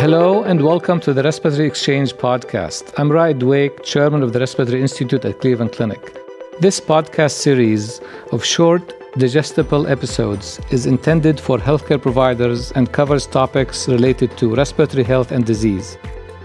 Hello 0.00 0.44
and 0.44 0.62
welcome 0.62 1.00
to 1.00 1.12
the 1.12 1.24
Respiratory 1.24 1.66
Exchange 1.66 2.14
podcast. 2.14 2.94
I'm 2.98 3.10
Raed 3.10 3.40
Dweik, 3.40 3.82
chairman 3.82 4.22
of 4.22 4.32
the 4.32 4.38
Respiratory 4.38 4.80
Institute 4.80 5.24
at 5.24 5.40
Cleveland 5.40 5.72
Clinic. 5.72 6.16
This 6.60 6.78
podcast 6.78 7.32
series 7.32 8.00
of 8.30 8.44
short, 8.44 8.94
digestible 9.14 9.88
episodes 9.88 10.60
is 10.70 10.86
intended 10.86 11.40
for 11.40 11.58
healthcare 11.58 12.00
providers 12.00 12.70
and 12.76 12.92
covers 12.92 13.26
topics 13.26 13.88
related 13.88 14.38
to 14.38 14.54
respiratory 14.54 15.02
health 15.02 15.32
and 15.32 15.44
disease. 15.44 15.98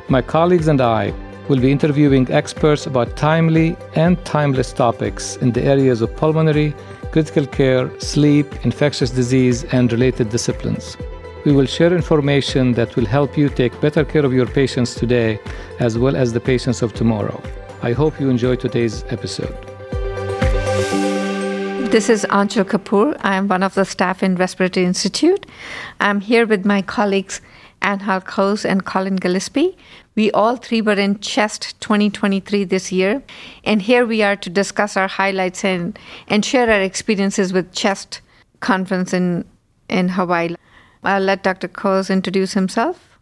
My 0.09 0.23
colleagues 0.23 0.67
and 0.67 0.81
I 0.81 1.13
will 1.47 1.59
be 1.59 1.71
interviewing 1.71 2.31
experts 2.31 2.87
about 2.87 3.15
timely 3.15 3.77
and 3.93 4.17
timeless 4.25 4.73
topics 4.73 5.35
in 5.35 5.51
the 5.51 5.61
areas 5.61 6.01
of 6.01 6.15
pulmonary, 6.15 6.73
critical 7.11 7.45
care, 7.45 7.87
sleep, 7.99 8.47
infectious 8.65 9.11
disease, 9.11 9.63
and 9.65 9.91
related 9.91 10.31
disciplines. 10.31 10.97
We 11.45 11.51
will 11.51 11.65
share 11.65 11.93
information 11.93 12.71
that 12.73 12.95
will 12.95 13.05
help 13.05 13.37
you 13.37 13.49
take 13.49 13.79
better 13.81 14.05
care 14.05 14.23
of 14.23 14.31
your 14.31 14.45
patients 14.45 14.95
today 14.95 15.39
as 15.81 15.97
well 15.97 16.15
as 16.15 16.31
the 16.31 16.39
patients 16.39 16.81
of 16.81 16.93
tomorrow. 16.93 17.41
I 17.81 17.91
hope 17.91 18.17
you 18.17 18.29
enjoy 18.29 18.55
today's 18.55 19.03
episode. 19.09 19.53
This 21.91 22.09
is 22.09 22.25
Aanchal 22.29 22.63
Kapoor. 22.63 23.17
I 23.19 23.35
am 23.35 23.49
one 23.49 23.61
of 23.61 23.73
the 23.73 23.83
staff 23.83 24.23
in 24.23 24.35
Respiratory 24.35 24.85
Institute. 24.85 25.45
I'm 25.99 26.21
here 26.21 26.47
with 26.47 26.65
my 26.65 26.81
colleagues 26.81 27.41
Angel 27.83 28.21
Coz 28.21 28.63
and 28.63 28.85
Colin 28.85 29.17
Gillespie. 29.17 29.77
We 30.15 30.31
all 30.31 30.55
three 30.55 30.81
were 30.81 30.93
in 30.93 31.19
CHEST 31.19 31.77
2023 31.81 32.63
this 32.63 32.89
year, 32.89 33.21
and 33.65 33.81
here 33.81 34.05
we 34.05 34.23
are 34.23 34.37
to 34.37 34.49
discuss 34.49 34.95
our 34.95 35.09
highlights 35.09 35.65
and, 35.65 35.99
and 36.29 36.45
share 36.45 36.71
our 36.71 36.81
experiences 36.81 37.51
with 37.51 37.73
CHEST 37.73 38.21
conference 38.61 39.13
in, 39.13 39.43
in 39.89 40.07
Hawaii. 40.07 40.55
I'll 41.03 41.21
let 41.21 41.43
Dr. 41.43 41.67
Coz 41.67 42.09
introduce 42.09 42.53
himself. 42.53 43.19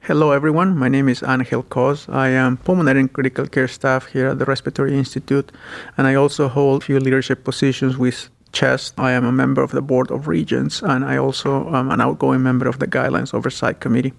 Hello, 0.00 0.32
everyone. 0.32 0.78
My 0.78 0.88
name 0.88 1.08
is 1.08 1.22
Angel 1.22 1.62
Coz. 1.62 2.08
I 2.08 2.28
am 2.28 2.56
pulmonary 2.56 3.00
and 3.00 3.12
critical 3.12 3.46
care 3.46 3.68
staff 3.68 4.06
here 4.06 4.28
at 4.28 4.38
the 4.38 4.46
Respiratory 4.46 4.96
Institute, 4.96 5.52
and 5.98 6.06
I 6.06 6.14
also 6.14 6.48
hold 6.48 6.82
a 6.82 6.86
few 6.86 6.98
leadership 6.98 7.44
positions 7.44 7.98
with 7.98 8.30
CHEST. 8.52 8.94
I 8.98 9.12
am 9.12 9.26
a 9.26 9.32
member 9.32 9.62
of 9.62 9.72
the 9.72 9.82
Board 9.82 10.10
of 10.10 10.26
Regents, 10.26 10.82
and 10.82 11.04
I 11.04 11.18
also 11.18 11.68
am 11.74 11.90
an 11.90 12.00
outgoing 12.00 12.42
member 12.42 12.66
of 12.66 12.78
the 12.78 12.86
Guidelines 12.86 13.34
Oversight 13.34 13.80
Committee. 13.80 14.14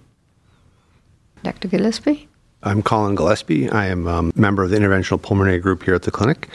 Dr. 1.42 1.66
Gillespie? 1.66 2.28
I'm 2.64 2.82
Colin 2.82 3.16
Gillespie. 3.16 3.68
I 3.70 3.86
am 3.86 4.06
a 4.06 4.30
member 4.36 4.62
of 4.62 4.70
the 4.70 4.76
Interventional 4.76 5.20
Pulmonary 5.20 5.58
Group 5.58 5.82
here 5.82 5.94
at 5.94 6.02
the 6.02 6.12
clinic 6.12 6.48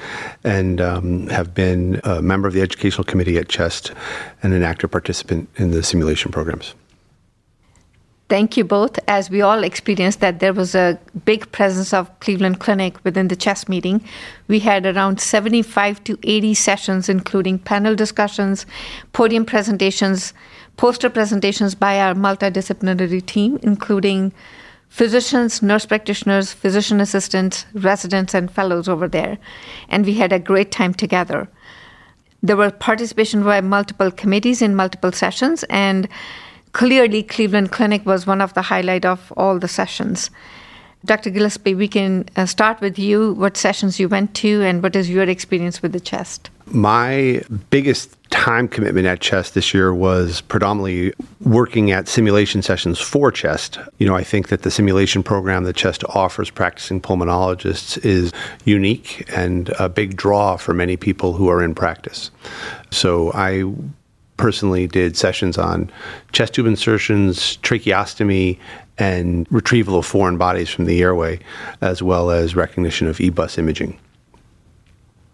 and 0.44 0.80
um, 0.80 1.28
have 1.28 1.54
been 1.54 2.00
a 2.06 2.22
member 2.22 2.48
of 2.48 2.54
the 2.54 2.62
Educational 2.62 3.04
Committee 3.04 3.38
at 3.38 3.50
CHEST 3.50 3.92
and 4.42 4.54
an 4.54 4.64
active 4.64 4.90
participant 4.90 5.50
in 5.58 5.72
the 5.72 5.84
simulation 5.84 6.32
programs. 6.32 6.76
Thank 8.30 8.56
you 8.56 8.64
both. 8.64 9.00
As 9.08 9.30
we 9.30 9.42
all 9.42 9.64
experienced 9.64 10.22
that 10.22 10.40
there 10.40 10.54
was 10.54 10.76
a 10.76 10.98
big 11.26 11.50
presence 11.52 11.94
of 11.94 12.18
Cleveland 12.22 12.60
Clinic 12.60 13.04
within 13.04 13.28
the 13.28 13.36
CHEST 13.36 13.68
meeting. 13.68 14.04
We 14.48 14.60
had 14.60 14.86
around 14.86 15.20
75 15.20 16.04
to 16.06 16.18
80 16.24 16.54
sessions, 16.54 17.10
including 17.10 17.60
panel 17.60 17.96
discussions, 17.96 18.66
podium 19.12 19.46
presentations, 19.46 20.34
poster 20.78 21.10
presentations 21.10 21.76
by 21.76 22.00
our 22.00 22.14
multidisciplinary 22.14 23.26
team, 23.26 23.60
including 23.62 24.34
physicians, 24.90 25.62
nurse 25.62 25.86
practitioners, 25.86 26.54
physician 26.54 27.00
assistants, 27.00 27.66
residents, 27.74 28.34
and 28.34 28.52
fellows 28.52 28.88
over 28.88 29.08
there. 29.08 29.38
And 29.90 30.06
we 30.06 30.16
had 30.16 30.34
a 30.34 30.40
great 30.40 30.72
time 30.72 30.94
together. 30.94 31.48
There 32.42 32.58
were 32.58 32.72
participation 32.72 33.44
by 33.44 33.62
multiple 33.62 34.12
committees 34.12 34.62
in 34.62 34.76
multiple 34.76 35.12
sessions, 35.12 35.64
and 35.70 36.08
clearly 36.72 37.24
Cleveland 37.24 37.72
Clinic 37.72 38.06
was 38.06 38.28
one 38.28 38.42
of 38.42 38.54
the 38.54 38.62
highlight 38.62 39.06
of 39.06 39.34
all 39.36 39.60
the 39.60 39.68
sessions. 39.68 40.30
Dr. 41.06 41.30
Gillespie, 41.30 41.76
we 41.76 41.88
can 41.88 42.26
uh, 42.36 42.46
start 42.46 42.82
with 42.82 43.00
you. 43.00 43.34
What 43.34 43.58
sessions 43.58 44.00
you 44.00 44.10
went 44.10 44.34
to, 44.36 44.62
and 44.62 44.84
what 44.84 44.96
is 44.96 45.10
your 45.10 45.24
experience 45.24 45.82
with 45.82 45.94
the 45.94 46.00
CHEST? 46.00 46.50
My 46.70 47.42
biggest 47.70 48.16
time 48.30 48.68
commitment 48.68 49.08
at 49.08 49.22
CHEST 49.22 49.54
this 49.54 49.74
year 49.74 49.94
was 49.94 50.42
predominantly 50.42 51.14
working 51.42 51.92
at 51.92 52.08
simulation 52.08 52.62
sessions 52.62 53.00
for 53.00 53.32
CHEST. 53.32 53.80
You 54.00 54.08
know, 54.08 54.16
I 54.16 54.24
think 54.24 54.50
that 54.50 54.64
the 54.64 54.72
simulation 54.72 55.24
program 55.24 55.64
that 55.64 55.76
CHEST 55.76 56.04
offers 56.10 56.50
practicing 56.50 57.02
pulmonologists 57.02 58.04
is 58.06 58.34
unique 58.66 59.26
and 59.36 59.70
a 59.80 59.88
big 59.88 60.18
draw 60.18 60.58
for 60.58 60.74
many 60.74 60.98
people 60.98 61.34
who 61.34 61.48
are 61.50 61.64
in 61.64 61.74
practice. 61.74 62.32
So 62.92 63.32
I 63.34 63.64
personally 64.36 64.88
did 64.88 65.18
sessions 65.18 65.58
on 65.58 65.90
chest 66.32 66.54
tube 66.54 66.68
insertions, 66.68 67.58
tracheostomy, 67.64 68.60
and 68.98 69.48
retrieval 69.50 70.00
of 70.00 70.06
foreign 70.06 70.38
bodies 70.38 70.70
from 70.70 70.86
the 70.86 71.02
airway, 71.02 71.40
as 71.82 72.04
well 72.04 72.30
as 72.30 72.56
recognition 72.56 73.08
of 73.08 73.18
EBUS 73.18 73.58
imaging. 73.58 73.98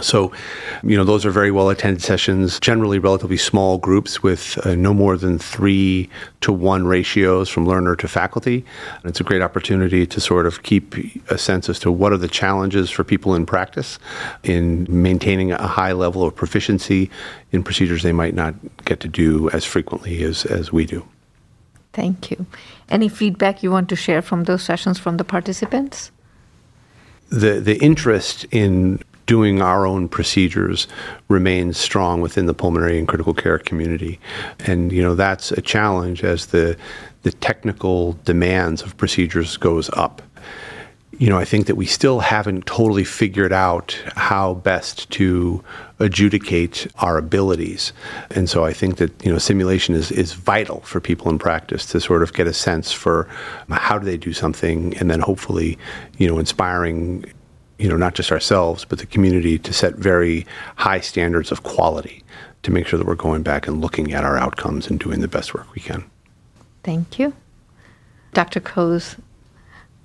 So, 0.01 0.31
you 0.81 0.97
know, 0.97 1.03
those 1.03 1.23
are 1.23 1.29
very 1.29 1.51
well 1.51 1.69
attended 1.69 2.01
sessions, 2.01 2.59
generally 2.59 2.97
relatively 2.97 3.37
small 3.37 3.77
groups 3.77 4.23
with 4.23 4.57
uh, 4.65 4.73
no 4.73 4.93
more 4.93 5.17
than 5.17 5.37
three 5.37 6.09
to 6.41 6.51
one 6.51 6.87
ratios 6.87 7.47
from 7.47 7.67
learner 7.67 7.95
to 7.97 8.07
faculty. 8.07 8.65
And 8.95 9.05
it's 9.05 9.19
a 9.19 9.23
great 9.23 9.43
opportunity 9.43 10.07
to 10.07 10.19
sort 10.19 10.47
of 10.47 10.63
keep 10.63 10.95
a 11.29 11.37
sense 11.37 11.69
as 11.69 11.77
to 11.79 11.91
what 11.91 12.11
are 12.11 12.17
the 12.17 12.27
challenges 12.27 12.89
for 12.89 13.03
people 13.03 13.35
in 13.35 13.45
practice 13.45 13.99
in 14.43 14.87
maintaining 14.89 15.51
a 15.51 15.67
high 15.67 15.91
level 15.91 16.23
of 16.23 16.35
proficiency 16.35 17.11
in 17.51 17.63
procedures 17.63 18.01
they 18.01 18.11
might 18.11 18.33
not 18.33 18.55
get 18.85 18.99
to 19.01 19.07
do 19.07 19.49
as 19.51 19.63
frequently 19.63 20.23
as, 20.23 20.45
as 20.45 20.73
we 20.73 20.85
do. 20.85 21.07
Thank 21.93 22.31
you. 22.31 22.47
Any 22.89 23.09
feedback 23.09 23.61
you 23.61 23.69
want 23.69 23.89
to 23.89 23.95
share 23.95 24.23
from 24.23 24.45
those 24.45 24.63
sessions 24.63 24.97
from 24.97 25.17
the 25.17 25.23
participants? 25.23 26.11
The, 27.29 27.59
the 27.59 27.77
interest 27.77 28.45
in 28.51 28.99
doing 29.25 29.61
our 29.61 29.85
own 29.85 30.09
procedures 30.09 30.87
remains 31.27 31.77
strong 31.77 32.21
within 32.21 32.45
the 32.45 32.53
pulmonary 32.53 32.99
and 32.99 33.07
critical 33.07 33.33
care 33.33 33.57
community. 33.57 34.19
And 34.65 34.91
you 34.91 35.01
know 35.01 35.15
that's 35.15 35.51
a 35.51 35.61
challenge 35.61 36.23
as 36.23 36.47
the 36.47 36.77
the 37.23 37.31
technical 37.31 38.13
demands 38.25 38.81
of 38.81 38.95
procedures 38.97 39.57
goes 39.57 39.89
up. 39.93 40.21
You 41.19 41.29
know, 41.29 41.37
I 41.37 41.45
think 41.45 41.67
that 41.67 41.75
we 41.75 41.85
still 41.85 42.19
haven't 42.19 42.65
totally 42.65 43.03
figured 43.03 43.53
out 43.53 43.97
how 44.15 44.55
best 44.55 45.09
to 45.11 45.63
adjudicate 45.99 46.87
our 46.97 47.17
abilities. 47.17 47.93
And 48.31 48.49
so 48.49 48.65
I 48.65 48.73
think 48.73 48.97
that, 48.97 49.23
you 49.23 49.31
know, 49.31 49.37
simulation 49.37 49.95
is, 49.95 50.11
is 50.11 50.33
vital 50.33 50.81
for 50.81 50.99
people 50.99 51.29
in 51.29 51.37
practice 51.37 51.85
to 51.87 52.01
sort 52.01 52.23
of 52.23 52.33
get 52.33 52.47
a 52.47 52.53
sense 52.53 52.91
for 52.91 53.29
how 53.69 53.99
do 53.99 54.05
they 54.05 54.17
do 54.17 54.33
something 54.33 54.97
and 54.97 55.09
then 55.09 55.19
hopefully, 55.19 55.77
you 56.17 56.27
know, 56.27 56.39
inspiring 56.39 57.25
you 57.83 57.89
know, 57.89 57.97
not 57.97 58.15
just 58.15 58.31
ourselves, 58.31 58.85
but 58.85 58.99
the 58.99 59.05
community 59.05 59.59
to 59.59 59.73
set 59.73 59.95
very 59.95 60.45
high 60.77 61.01
standards 61.01 61.51
of 61.51 61.63
quality 61.63 62.23
to 62.61 62.71
make 62.71 62.87
sure 62.87 62.97
that 62.97 63.05
we're 63.05 63.13
going 63.13 63.43
back 63.43 63.67
and 63.67 63.81
looking 63.81 64.13
at 64.13 64.23
our 64.23 64.37
outcomes 64.37 64.87
and 64.87 65.01
doing 65.01 65.19
the 65.19 65.27
best 65.27 65.53
work 65.53 65.67
we 65.75 65.81
can. 65.81 66.09
Thank 66.83 67.19
you. 67.19 67.33
Dr. 68.33 68.61
Coz, 68.61 69.17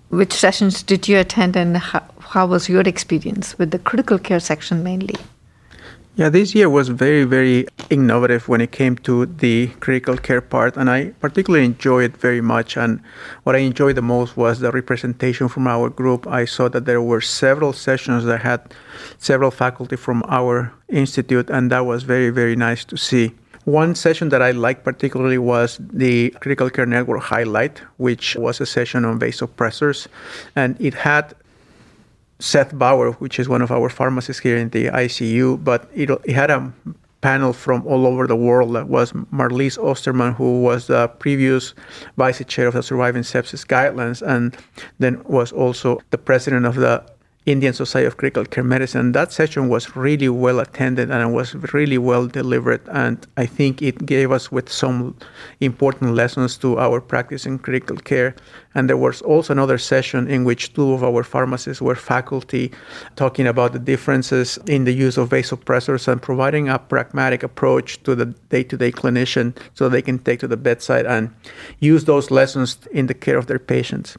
which 0.08 0.32
sessions 0.32 0.82
did 0.82 1.06
you 1.06 1.18
attend 1.18 1.54
and 1.54 1.76
how, 1.76 2.02
how 2.18 2.46
was 2.46 2.68
your 2.68 2.80
experience 2.80 3.56
with 3.60 3.70
the 3.70 3.78
critical 3.78 4.18
care 4.18 4.40
section 4.40 4.82
mainly? 4.82 5.14
Yeah, 6.18 6.30
this 6.30 6.52
year 6.52 6.68
was 6.68 6.88
very, 6.88 7.22
very 7.22 7.68
innovative 7.90 8.48
when 8.48 8.60
it 8.60 8.72
came 8.72 8.96
to 9.06 9.26
the 9.26 9.68
critical 9.78 10.16
care 10.16 10.40
part, 10.40 10.76
and 10.76 10.90
I 10.90 11.10
particularly 11.20 11.64
enjoyed 11.64 12.10
it 12.10 12.16
very 12.16 12.40
much. 12.40 12.76
And 12.76 13.00
what 13.44 13.54
I 13.54 13.60
enjoyed 13.60 13.94
the 13.94 14.02
most 14.02 14.36
was 14.36 14.58
the 14.58 14.72
representation 14.72 15.46
from 15.46 15.68
our 15.68 15.88
group. 15.88 16.26
I 16.26 16.44
saw 16.44 16.68
that 16.70 16.86
there 16.86 17.00
were 17.00 17.20
several 17.20 17.72
sessions 17.72 18.24
that 18.24 18.42
had 18.42 18.74
several 19.18 19.52
faculty 19.52 19.94
from 19.94 20.24
our 20.26 20.72
institute, 20.88 21.50
and 21.50 21.70
that 21.70 21.86
was 21.86 22.02
very, 22.02 22.30
very 22.30 22.56
nice 22.56 22.84
to 22.86 22.96
see. 22.96 23.30
One 23.64 23.94
session 23.94 24.30
that 24.30 24.42
I 24.42 24.50
liked 24.50 24.82
particularly 24.82 25.38
was 25.38 25.78
the 25.78 26.30
Critical 26.40 26.68
Care 26.68 26.86
Network 26.86 27.22
highlight, 27.22 27.78
which 27.96 28.34
was 28.34 28.60
a 28.60 28.66
session 28.66 29.04
on 29.04 29.20
vasopressors, 29.20 30.08
and 30.56 30.76
it 30.80 30.94
had 30.94 31.36
Seth 32.38 32.76
Bauer, 32.76 33.12
which 33.12 33.38
is 33.38 33.48
one 33.48 33.62
of 33.62 33.70
our 33.70 33.88
pharmacists 33.88 34.42
here 34.42 34.56
in 34.56 34.70
the 34.70 34.86
ICU, 34.86 35.62
but 35.62 35.90
it, 35.94 36.10
it 36.10 36.34
had 36.34 36.50
a 36.50 36.72
panel 37.20 37.52
from 37.52 37.84
all 37.86 38.06
over 38.06 38.26
the 38.26 38.36
world. 38.36 38.74
That 38.76 38.88
was 38.88 39.12
Marlies 39.12 39.76
Ostermann, 39.78 40.34
who 40.36 40.62
was 40.62 40.86
the 40.86 41.08
previous 41.08 41.74
vice 42.16 42.44
chair 42.44 42.68
of 42.68 42.74
the 42.74 42.82
Surviving 42.82 43.22
Sepsis 43.22 43.66
Guidelines, 43.66 44.22
and 44.22 44.56
then 44.98 45.22
was 45.24 45.52
also 45.52 46.00
the 46.10 46.18
president 46.18 46.64
of 46.64 46.76
the 46.76 47.04
Indian 47.48 47.72
Society 47.72 48.06
of 48.06 48.18
Critical 48.18 48.44
Care 48.44 48.62
Medicine. 48.62 49.12
That 49.12 49.32
session 49.32 49.70
was 49.70 49.96
really 49.96 50.28
well 50.28 50.60
attended 50.60 51.10
and 51.10 51.32
was 51.32 51.54
really 51.72 51.96
well 51.96 52.26
delivered. 52.26 52.82
And 52.88 53.26
I 53.38 53.46
think 53.46 53.80
it 53.80 54.04
gave 54.04 54.30
us 54.30 54.52
with 54.52 54.70
some 54.70 55.16
important 55.60 56.14
lessons 56.14 56.58
to 56.58 56.78
our 56.78 57.00
practice 57.00 57.46
in 57.46 57.58
critical 57.58 57.96
care. 57.96 58.36
And 58.74 58.86
there 58.86 58.98
was 58.98 59.22
also 59.22 59.54
another 59.54 59.78
session 59.78 60.28
in 60.28 60.44
which 60.44 60.74
two 60.74 60.92
of 60.92 61.02
our 61.02 61.24
pharmacists 61.24 61.80
were 61.80 61.94
faculty 61.94 62.70
talking 63.16 63.46
about 63.46 63.72
the 63.72 63.78
differences 63.78 64.58
in 64.66 64.84
the 64.84 64.92
use 64.92 65.16
of 65.16 65.30
vasopressors 65.30 66.06
and 66.06 66.20
providing 66.20 66.68
a 66.68 66.78
pragmatic 66.78 67.42
approach 67.42 68.02
to 68.02 68.14
the 68.14 68.26
day 68.26 68.62
to 68.64 68.76
day 68.76 68.92
clinician 68.92 69.56
so 69.72 69.88
they 69.88 70.02
can 70.02 70.18
take 70.18 70.40
to 70.40 70.48
the 70.48 70.58
bedside 70.58 71.06
and 71.06 71.34
use 71.78 72.04
those 72.04 72.30
lessons 72.30 72.78
in 72.92 73.06
the 73.06 73.14
care 73.14 73.38
of 73.38 73.46
their 73.46 73.58
patients. 73.58 74.18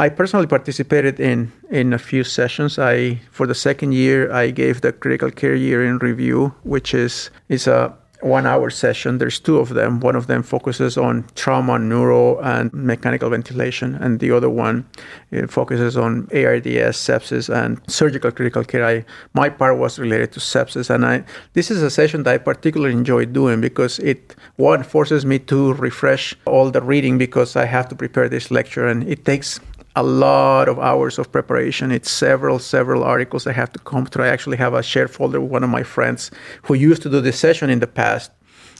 I 0.00 0.08
personally 0.08 0.46
participated 0.46 1.20
in 1.20 1.52
in 1.70 1.92
a 1.92 1.98
few 1.98 2.24
sessions. 2.24 2.78
I 2.78 3.20
for 3.30 3.46
the 3.46 3.54
second 3.54 3.92
year 3.92 4.32
I 4.32 4.50
gave 4.50 4.80
the 4.80 4.92
critical 4.92 5.30
care 5.30 5.54
year 5.54 5.84
in 5.84 5.98
review, 5.98 6.54
which 6.62 6.94
is 6.94 7.30
is 7.50 7.66
a 7.66 7.92
one 8.22 8.46
hour 8.46 8.70
session. 8.70 9.18
There's 9.18 9.38
two 9.38 9.58
of 9.58 9.70
them. 9.70 10.00
One 10.00 10.16
of 10.16 10.26
them 10.26 10.42
focuses 10.42 10.96
on 10.96 11.24
trauma, 11.34 11.78
neuro, 11.78 12.38
and 12.40 12.72
mechanical 12.72 13.30
ventilation, 13.30 13.94
and 13.94 14.20
the 14.20 14.30
other 14.30 14.48
one 14.48 14.86
uh, 15.32 15.46
focuses 15.46 15.96
on 15.96 16.28
ARDS, 16.32 16.96
sepsis, 16.96 17.48
and 17.52 17.80
surgical 17.86 18.30
critical 18.30 18.64
care. 18.64 18.84
I, 18.84 19.04
my 19.34 19.48
part 19.48 19.78
was 19.78 19.98
related 19.98 20.32
to 20.32 20.40
sepsis, 20.40 20.90
and 20.90 21.04
I 21.04 21.24
this 21.52 21.70
is 21.70 21.82
a 21.82 21.90
session 21.90 22.22
that 22.22 22.34
I 22.34 22.38
particularly 22.38 22.94
enjoy 22.94 23.26
doing 23.26 23.60
because 23.60 23.98
it 23.98 24.34
one 24.56 24.82
forces 24.82 25.24
me 25.24 25.38
to 25.40 25.74
refresh 25.74 26.34
all 26.46 26.70
the 26.70 26.82
reading 26.82 27.18
because 27.18 27.56
I 27.56 27.66
have 27.66 27.88
to 27.90 27.94
prepare 27.94 28.28
this 28.28 28.50
lecture, 28.50 28.86
and 28.86 29.06
it 29.08 29.24
takes 29.24 29.60
a 29.96 30.02
lot 30.02 30.68
of 30.68 30.78
hours 30.78 31.18
of 31.18 31.30
preparation. 31.32 31.90
It's 31.90 32.10
several, 32.10 32.58
several 32.58 33.02
articles 33.02 33.46
I 33.46 33.52
have 33.52 33.72
to 33.72 33.78
come 33.80 34.06
through. 34.06 34.24
I 34.24 34.28
actually 34.28 34.56
have 34.58 34.74
a 34.74 34.82
shared 34.82 35.10
folder 35.10 35.40
with 35.40 35.50
one 35.50 35.64
of 35.64 35.70
my 35.70 35.82
friends 35.82 36.30
who 36.62 36.74
used 36.74 37.02
to 37.02 37.10
do 37.10 37.20
this 37.20 37.38
session 37.38 37.70
in 37.70 37.80
the 37.80 37.86
past. 37.86 38.30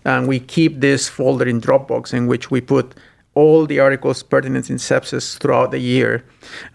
And 0.04 0.28
we 0.28 0.40
keep 0.40 0.80
this 0.80 1.08
folder 1.08 1.46
in 1.46 1.60
Dropbox 1.60 2.14
in 2.14 2.26
which 2.26 2.50
we 2.50 2.60
put 2.60 2.94
all 3.34 3.66
the 3.66 3.80
articles 3.80 4.22
pertinent 4.22 4.70
in 4.70 4.76
sepsis 4.76 5.38
throughout 5.38 5.70
the 5.70 5.78
year. 5.78 6.24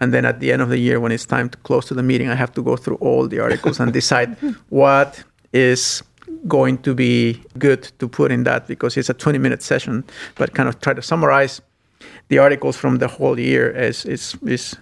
And 0.00 0.12
then 0.12 0.24
at 0.24 0.40
the 0.40 0.52
end 0.52 0.62
of 0.62 0.68
the 0.68 0.78
year, 0.78 1.00
when 1.00 1.12
it's 1.12 1.26
time 1.26 1.48
to 1.50 1.58
close 1.58 1.86
to 1.86 1.94
the 1.94 2.02
meeting, 2.02 2.28
I 2.28 2.34
have 2.34 2.52
to 2.54 2.62
go 2.62 2.76
through 2.76 2.96
all 2.96 3.26
the 3.28 3.40
articles 3.40 3.80
and 3.80 3.92
decide 3.92 4.36
what 4.68 5.22
is 5.52 6.02
going 6.46 6.78
to 6.78 6.94
be 6.94 7.42
good 7.58 7.82
to 7.98 8.08
put 8.08 8.30
in 8.30 8.44
that 8.44 8.66
because 8.66 8.96
it's 8.96 9.10
a 9.10 9.14
20 9.14 9.38
minute 9.38 9.62
session, 9.62 10.04
but 10.36 10.54
kind 10.54 10.68
of 10.68 10.80
try 10.80 10.92
to 10.92 11.02
summarize 11.02 11.60
the 12.28 12.38
articles 12.38 12.76
from 12.76 12.98
the 12.98 13.08
whole 13.08 13.38
year 13.38 13.70
is 13.70 14.04
is 14.04 14.36
is 14.42 14.76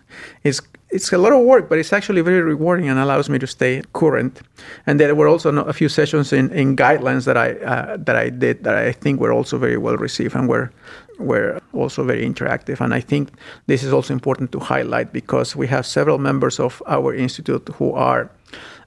is 0.45 0.63
it's 0.95 1.13
a 1.13 1.19
lot 1.19 1.33
of 1.33 1.41
work, 1.41 1.69
but 1.69 1.79
it's 1.79 1.93
actually 1.93 2.21
very 2.21 2.41
rewarding 2.41 2.89
and 2.89 3.01
allows 3.01 3.29
me 3.29 3.39
to 3.41 3.49
stay 3.49 3.83
current. 3.95 4.41
And 4.87 5.01
there 5.01 5.13
were 5.17 5.27
also 5.27 5.51
a 5.65 5.73
few 5.73 5.89
sessions 5.89 6.33
in, 6.33 6.53
in 6.53 6.77
guidelines 6.77 7.25
that 7.25 7.37
I 7.37 7.55
uh, 7.55 7.97
that 8.07 8.17
I 8.17 8.31
did 8.31 8.63
that 8.63 8.77
I 8.77 8.93
think 8.93 9.21
were 9.21 9.33
also 9.33 9.59
very 9.59 9.77
well 9.77 9.97
received 9.97 10.37
and 10.37 10.49
were 10.49 10.71
were 11.19 11.61
also 11.73 12.05
very 12.05 12.25
interactive. 12.25 12.81
And 12.81 12.95
I 12.95 13.01
think 13.01 13.31
this 13.67 13.83
is 13.83 13.93
also 13.93 14.13
important 14.15 14.53
to 14.53 14.61
highlight 14.61 15.13
because 15.13 15.57
we 15.57 15.67
have 15.67 15.85
several 15.85 16.19
members 16.19 16.61
of 16.61 16.83
our 16.87 17.13
institute 17.15 17.69
who 17.79 17.93
are 17.93 18.31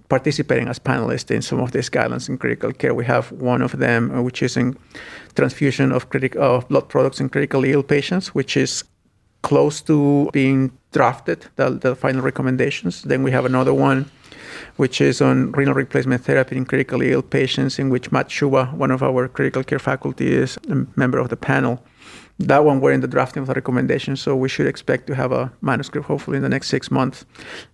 participating 0.10 0.68
as 0.68 0.80
panelists 0.80 1.32
in 1.32 1.42
some 1.42 1.60
of 1.60 1.72
these 1.72 1.90
guidelines 1.90 2.30
in 2.30 2.38
critical 2.38 2.72
care. 2.72 2.94
We 2.94 3.06
have 3.06 3.32
one 3.32 3.62
of 3.62 3.78
them, 3.78 4.12
uh, 4.12 4.22
which 4.22 4.42
is 4.42 4.56
in 4.58 4.78
transfusion 5.36 5.92
of, 5.92 6.10
critic- 6.10 6.36
of 6.36 6.68
blood 6.70 6.88
products 6.88 7.20
in 7.20 7.30
critically 7.30 7.72
ill 7.74 7.84
patients, 7.84 8.34
which 8.34 8.56
is 8.56 8.84
close 9.42 9.82
to 9.82 10.30
being 10.34 10.72
drafted, 10.92 11.46
the, 11.58 11.70
the 11.72 11.96
final 11.96 12.22
recommendations. 12.22 13.04
Then 13.04 13.24
we 13.24 13.32
have 13.32 13.46
another 13.46 13.74
one, 13.74 14.10
which 14.78 15.02
is 15.02 15.22
on 15.22 15.52
renal 15.52 15.74
replacement 15.74 16.24
therapy 16.24 16.56
in 16.56 16.66
critically 16.66 17.12
ill 17.12 17.22
patients, 17.22 17.78
in 17.78 17.90
which 17.90 18.12
Matt 18.12 18.30
Siuba, 18.30 18.74
one 18.74 18.92
of 18.92 19.04
our 19.04 19.28
critical 19.28 19.64
care 19.64 19.80
faculty, 19.80 20.34
is 20.34 20.58
a 20.70 20.86
member 20.96 21.20
of 21.20 21.30
the 21.30 21.38
panel 21.38 21.84
that 22.40 22.64
one 22.64 22.80
we're 22.80 22.92
in 22.92 23.02
the 23.02 23.08
drafting 23.08 23.42
of 23.42 23.48
the 23.48 23.54
recommendation, 23.54 24.16
so 24.16 24.36
we 24.36 24.48
should 24.48 24.68
expect 24.68 25.08
to 25.08 25.16
have 25.16 25.32
a 25.32 25.52
manuscript 25.62 26.06
hopefully 26.06 26.38
in 26.38 26.44
the 26.44 26.50
next 26.50 26.68
six 26.70 26.92
months. 26.92 27.26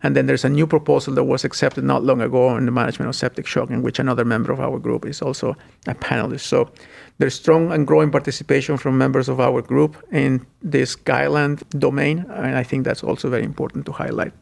And 0.01 0.15
then 0.15 0.25
there's 0.25 0.45
a 0.45 0.49
new 0.49 0.65
proposal 0.65 1.13
that 1.15 1.23
was 1.25 1.43
accepted 1.43 1.83
not 1.83 2.03
long 2.03 2.21
ago 2.21 2.47
on 2.47 2.65
the 2.65 2.71
management 2.71 3.09
of 3.09 3.15
septic 3.15 3.45
shock, 3.45 3.69
in 3.69 3.81
which 3.81 3.99
another 3.99 4.23
member 4.23 4.53
of 4.53 4.61
our 4.61 4.79
group 4.79 5.05
is 5.05 5.21
also 5.21 5.57
a 5.87 5.95
panelist. 5.95 6.41
So 6.41 6.71
there's 7.17 7.35
strong 7.35 7.71
and 7.73 7.85
growing 7.85 8.09
participation 8.09 8.77
from 8.77 8.97
members 8.97 9.27
of 9.27 9.41
our 9.41 9.61
group 9.61 10.01
in 10.11 10.45
this 10.61 10.95
guideline 10.95 11.61
domain, 11.77 12.25
and 12.29 12.55
I 12.55 12.63
think 12.63 12.85
that's 12.85 13.03
also 13.03 13.29
very 13.29 13.43
important 13.43 13.85
to 13.87 13.91
highlight. 13.91 14.33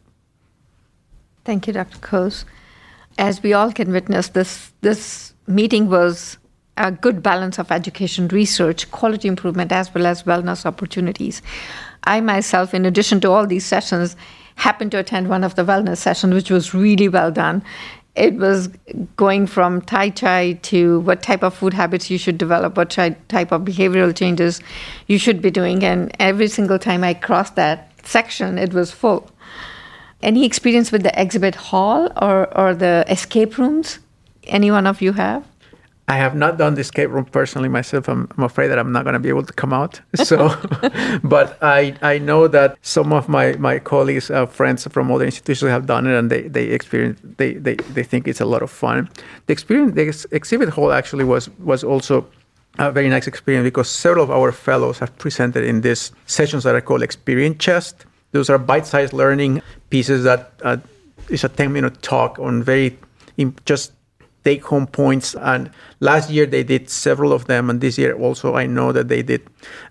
Thank 1.44 1.68
you, 1.68 1.74
Dr. 1.74 1.98
Coz. 2.00 2.46
As 3.18 3.42
we 3.44 3.54
all 3.54 3.72
can 3.72 3.92
witness, 3.92 4.30
this 4.30 4.72
this 4.82 5.34
meeting 5.48 5.90
was 5.90 6.38
a 6.78 6.92
good 6.92 7.22
balance 7.22 7.60
of 7.60 7.72
education, 7.72 8.28
research, 8.30 8.90
quality 8.92 9.28
improvement, 9.28 9.72
as 9.72 9.94
well 9.94 10.06
as 10.06 10.24
wellness 10.24 10.66
opportunities. 10.66 11.42
I 12.04 12.22
myself, 12.22 12.74
in 12.74 12.86
addition 12.86 13.20
to 13.22 13.32
all 13.32 13.46
these 13.46 13.66
sessions, 13.66 14.16
happened 14.56 14.92
to 14.92 15.00
attend 15.00 15.30
one 15.30 15.44
of 15.44 15.56
the 15.56 15.66
wellness 15.66 15.98
sessions, 15.98 16.34
which 16.34 16.50
was 16.50 16.74
really 16.74 17.10
well 17.10 17.32
done. 17.32 17.64
It 18.16 18.36
was 18.36 18.68
going 19.16 19.48
from 19.48 19.82
Tai 19.82 20.12
Chi 20.12 20.54
to 20.64 21.00
what 21.02 21.24
type 21.24 21.44
of 21.44 21.54
food 21.54 21.74
habits 21.74 22.10
you 22.10 22.18
should 22.18 22.38
develop, 22.38 22.78
what 22.78 22.90
type 22.90 23.52
of 23.52 23.62
behavioral 23.62 24.16
changes 24.16 24.62
you 25.08 25.18
should 25.18 25.42
be 25.42 25.52
doing. 25.52 25.84
And 25.84 26.16
every 26.20 26.48
single 26.48 26.78
time 26.78 27.04
I 27.04 27.14
crossed 27.14 27.56
that 27.56 27.92
section, 28.04 28.58
it 28.58 28.74
was 28.74 28.92
full. 28.92 29.30
Any 30.24 30.46
experience 30.46 30.92
with 30.92 31.04
the 31.04 31.20
exhibit 31.20 31.56
hall 31.56 32.10
or, 32.22 32.56
or 32.58 32.76
the 32.76 33.06
escape 33.10 33.58
rooms? 33.58 34.00
Any 34.44 34.72
one 34.72 34.88
of 34.88 35.02
you 35.02 35.14
have? 35.14 35.46
I 36.08 36.16
have 36.16 36.36
not 36.36 36.58
done 36.58 36.76
the 36.76 36.82
escape 36.82 37.10
room 37.10 37.26
personally 37.26 37.70
myself. 37.70 38.10
I'm, 38.10 38.28
I'm 38.38 38.44
afraid 38.44 38.68
that 38.68 38.78
I'm 38.78 38.92
not 38.92 39.04
going 39.06 39.14
to 39.14 39.20
be 39.20 39.30
able 39.30 39.44
to 39.44 39.54
come 39.54 39.72
out. 39.72 40.02
So, 40.24 40.54
but 41.24 41.58
I 41.62 41.96
I 42.02 42.18
know 42.18 42.48
that 42.50 42.78
some 42.82 43.14
of 43.14 43.30
my 43.30 43.54
my 43.54 43.80
colleagues, 43.80 44.30
uh, 44.30 44.46
friends 44.46 44.88
from 44.88 45.12
other 45.12 45.26
institutions 45.26 45.72
have 45.72 45.86
done 45.86 46.06
it, 46.08 46.16
and 46.20 46.30
they 46.30 46.50
they 46.50 46.66
experience 46.66 47.20
they, 47.38 47.54
they 47.54 47.76
they 47.96 48.04
think 48.04 48.28
it's 48.28 48.42
a 48.42 48.46
lot 48.46 48.62
of 48.62 48.70
fun. 48.70 49.10
The 49.46 49.54
experience, 49.54 49.96
the 49.96 50.08
ex- 50.08 50.28
exhibit 50.32 50.70
hall 50.70 50.92
actually 50.92 51.24
was 51.24 51.50
was 51.60 51.84
also 51.84 52.26
a 52.78 52.92
very 52.92 53.10
nice 53.10 53.28
experience 53.28 53.64
because 53.64 53.90
several 53.90 54.24
of 54.24 54.32
our 54.32 54.52
fellows 54.52 55.00
have 55.00 55.12
presented 55.18 55.64
in 55.64 55.82
these 55.82 56.12
sessions 56.26 56.64
that 56.64 56.76
are 56.76 56.82
called 56.82 57.04
experience 57.04 57.64
chest. 57.64 58.06
Those 58.32 58.50
are 58.50 58.58
bite-sized 58.58 59.14
learning 59.14 59.62
pieces 59.92 60.24
that 60.24 60.54
uh, 60.64 60.78
is 61.30 61.44
a 61.44 61.50
10-minute 61.50 62.02
talk 62.02 62.40
on 62.40 62.64
very 62.64 62.98
just 63.66 63.94
take 64.44 64.64
home 64.64 64.88
points. 64.88 65.36
And 65.36 65.70
last 66.00 66.30
year 66.30 66.46
they 66.46 66.64
did 66.64 66.90
several 66.90 67.32
of 67.32 67.46
them, 67.46 67.70
and 67.70 67.80
this 67.80 67.98
year 67.98 68.16
also 68.16 68.56
I 68.56 68.66
know 68.66 68.92
that 68.92 69.08
they 69.08 69.22
did 69.22 69.42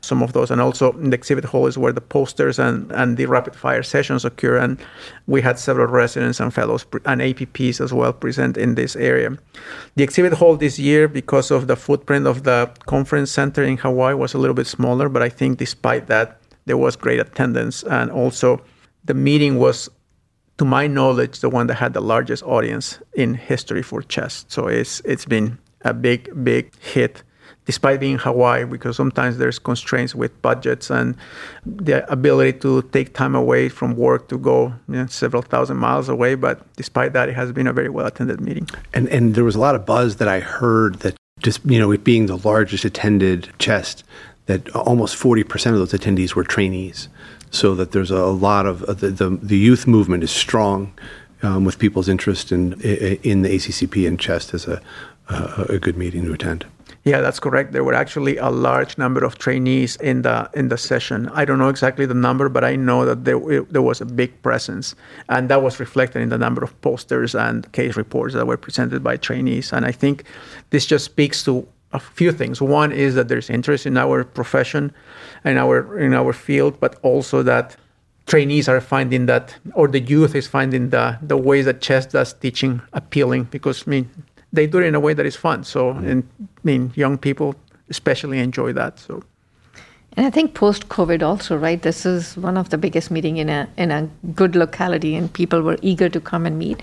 some 0.01 0.23
of 0.23 0.33
those. 0.33 0.51
And 0.51 0.61
also 0.61 0.93
in 0.93 1.11
the 1.11 1.17
exhibit 1.17 1.45
hall 1.45 1.67
is 1.67 1.79
where 1.79 1.93
the 1.93 2.01
posters 2.01 2.59
and, 2.59 2.91
and 2.93 3.17
the 3.17 3.27
rapid 3.27 3.55
fire 3.55 3.83
sessions 3.83 4.25
occur. 4.25 4.57
And 4.59 4.79
we 5.27 5.41
had 5.41 5.59
several 5.59 5.87
residents 5.87 6.41
and 6.41 6.53
fellows 6.53 6.85
and 7.05 7.21
APPs 7.21 7.81
as 7.81 7.93
well 7.93 8.13
present 8.13 8.57
in 8.57 8.75
this 8.75 8.97
area. 8.97 9.37
The 9.97 10.03
exhibit 10.03 10.33
hall 10.33 10.57
this 10.57 10.79
year, 10.79 11.09
because 11.09 11.51
of 11.51 11.67
the 11.67 11.77
footprint 11.77 12.27
of 12.27 12.43
the 12.43 12.71
conference 12.87 13.31
center 13.31 13.63
in 13.63 13.77
Hawaii, 13.79 14.15
was 14.15 14.35
a 14.35 14.39
little 14.39 14.55
bit 14.55 14.67
smaller. 14.67 15.09
But 15.09 15.23
I 15.23 15.29
think 15.29 15.59
despite 15.59 16.07
that, 16.09 16.39
there 16.67 16.77
was 16.77 16.95
great 16.95 17.21
attendance 17.21 17.83
and 17.85 18.11
also 18.11 18.61
the 19.05 19.15
meeting 19.15 19.59
was 19.59 19.89
to 20.59 20.65
my 20.65 20.87
knowledge, 20.87 21.41
the 21.41 21.49
one 21.49 21.69
that 21.69 21.77
had 21.77 21.95
the 21.95 22.03
largest 22.03 22.43
audience 22.43 22.99
in 23.15 23.35
history 23.35 23.83
for 23.83 24.03
CHEST. 24.03 24.53
So 24.53 24.67
it's 24.69 25.01
it's 25.07 25.25
been 25.25 25.59
a 25.83 25.95
big, 25.95 26.29
big 26.45 26.77
hit, 26.79 27.23
despite 27.65 27.99
being 27.99 28.19
Hawaii, 28.19 28.65
because 28.65 28.95
sometimes 28.97 29.39
there's 29.39 29.59
constraints 29.59 30.15
with 30.15 30.31
budgets 30.43 30.91
and 30.91 31.17
the 31.65 32.11
ability 32.13 32.59
to 32.61 32.83
take 32.93 33.15
time 33.15 33.35
away 33.35 33.71
from 33.71 33.97
work 33.97 34.29
to 34.29 34.37
go 34.37 34.75
you 34.89 34.97
know, 34.97 35.07
several 35.07 35.43
thousand 35.43 35.79
miles 35.79 36.11
away. 36.11 36.35
But 36.35 36.61
despite 36.77 37.15
that, 37.15 37.31
it 37.31 37.37
has 37.37 37.53
been 37.53 37.67
a 37.67 37.73
very 37.73 37.89
well 37.89 38.07
attended 38.07 38.41
meeting. 38.43 38.69
And 38.93 39.09
and 39.09 39.35
there 39.35 39.45
was 39.45 39.57
a 39.57 39.61
lot 39.61 39.75
of 39.75 39.87
buzz 39.87 40.17
that 40.17 40.29
I 40.29 40.41
heard 40.41 40.97
that 40.97 41.17
just 41.41 41.65
you 41.65 41.79
know 41.79 41.91
it 41.91 42.05
being 42.05 42.27
the 42.27 42.37
largest 42.37 42.85
attended 42.85 43.49
chest, 43.59 44.05
that 44.51 44.69
almost 44.75 45.17
forty 45.17 45.45
percent 45.45 45.75
of 45.75 45.81
those 45.81 45.99
attendees 45.99 46.35
were 46.35 46.45
trainees 46.45 47.09
so 47.51 47.75
that 47.75 47.93
there's 47.93 48.11
a 48.11 48.27
lot 48.27 48.67
of 48.67 48.83
uh, 48.85 48.93
the, 48.93 49.11
the, 49.11 49.31
the 49.43 49.59
youth 49.59 49.87
movement 49.87 50.23
is 50.23 50.31
strong 50.31 50.93
um, 51.43 51.65
with 51.65 51.79
people's 51.79 52.09
interest 52.09 52.53
in 52.53 52.81
in 53.33 53.43
the 53.43 53.49
ACCP 53.49 54.07
and 54.07 54.19
CHEST 54.19 54.55
as 54.55 54.67
a, 54.67 54.81
a, 55.29 55.67
a 55.71 55.79
good 55.79 55.97
meeting 55.97 56.25
to 56.25 56.33
attend. 56.33 56.65
Yeah, 57.03 57.23
that's 57.23 57.41
correct. 57.41 57.73
There 57.73 57.83
were 57.83 57.95
actually 57.95 58.37
a 58.37 58.51
large 58.51 58.99
number 58.99 59.25
of 59.25 59.39
trainees 59.39 59.97
in 59.97 60.23
the 60.23 60.51
in 60.53 60.69
the 60.69 60.77
session. 60.77 61.31
I 61.33 61.45
don't 61.47 61.59
know 61.59 61.71
exactly 61.71 62.07
the 62.07 62.15
number, 62.29 62.49
but 62.51 62.63
I 62.63 62.77
know 62.77 63.07
that 63.07 63.25
there 63.25 63.41
there 63.71 63.83
was 63.83 64.01
a 64.01 64.05
big 64.05 64.31
presence, 64.43 64.95
and 65.29 65.49
that 65.49 65.63
was 65.63 65.81
reflected 65.81 66.21
in 66.23 66.29
the 66.29 66.39
number 66.39 66.63
of 66.63 66.79
posters 66.83 67.35
and 67.35 67.71
case 67.73 67.97
reports 67.97 68.35
that 68.35 68.47
were 68.47 68.59
presented 68.59 69.03
by 69.03 69.17
trainees. 69.17 69.73
And 69.73 69.87
I 69.87 69.93
think 69.93 70.25
this 70.71 70.85
just 70.85 71.05
speaks 71.05 71.43
to 71.45 71.67
a 71.93 72.01
few 72.01 72.33
things. 72.33 72.61
One 72.61 72.93
is 72.93 73.15
that 73.15 73.29
there's 73.29 73.51
interest 73.51 73.87
in 73.87 73.97
our 73.97 74.25
profession, 74.25 74.93
in 75.45 75.57
our 75.59 75.99
in 75.99 76.15
our 76.15 76.33
field, 76.33 76.79
but 76.81 76.99
also 77.03 77.43
that 77.43 77.77
trainees 78.31 78.69
are 78.69 78.81
finding 78.81 79.27
that, 79.27 79.57
or 79.75 79.89
the 79.89 80.01
youth 80.01 80.35
is 80.35 80.47
finding 80.47 80.91
the, 80.91 81.19
the 81.21 81.37
ways 81.37 81.65
that 81.65 81.81
CHEST 81.81 82.13
does 82.13 82.33
teaching 82.33 82.81
appealing 82.93 83.45
because, 83.45 83.87
I 83.87 83.91
mean, 83.91 84.11
they 84.53 84.67
do 84.69 84.79
it 84.79 84.85
in 84.85 84.95
a 84.95 85.01
way 85.01 85.15
that 85.15 85.27
is 85.27 85.35
fun. 85.35 85.65
So, 85.65 85.93
mm-hmm. 85.93 86.09
and 86.09 86.29
I 86.41 86.61
mean, 86.63 86.93
young 86.95 87.19
people 87.19 87.57
especially 87.89 88.39
enjoy 88.39 88.73
that. 88.75 89.01
So, 89.01 89.23
and 90.17 90.27
I 90.27 90.31
think 90.31 90.55
post 90.55 90.89
COVID 90.89 91.23
also, 91.23 91.57
right? 91.57 91.83
This 91.83 92.07
is 92.07 92.37
one 92.37 92.57
of 92.57 92.71
the 92.71 92.79
biggest 92.79 93.11
meeting 93.11 93.37
in 93.37 93.49
a 93.49 93.69
in 93.77 93.91
a 93.91 94.09
good 94.35 94.57
locality, 94.57 95.15
and 95.15 95.33
people 95.33 95.63
were 95.63 95.79
eager 95.83 96.09
to 96.09 96.21
come 96.21 96.47
and 96.47 96.59
meet. 96.59 96.83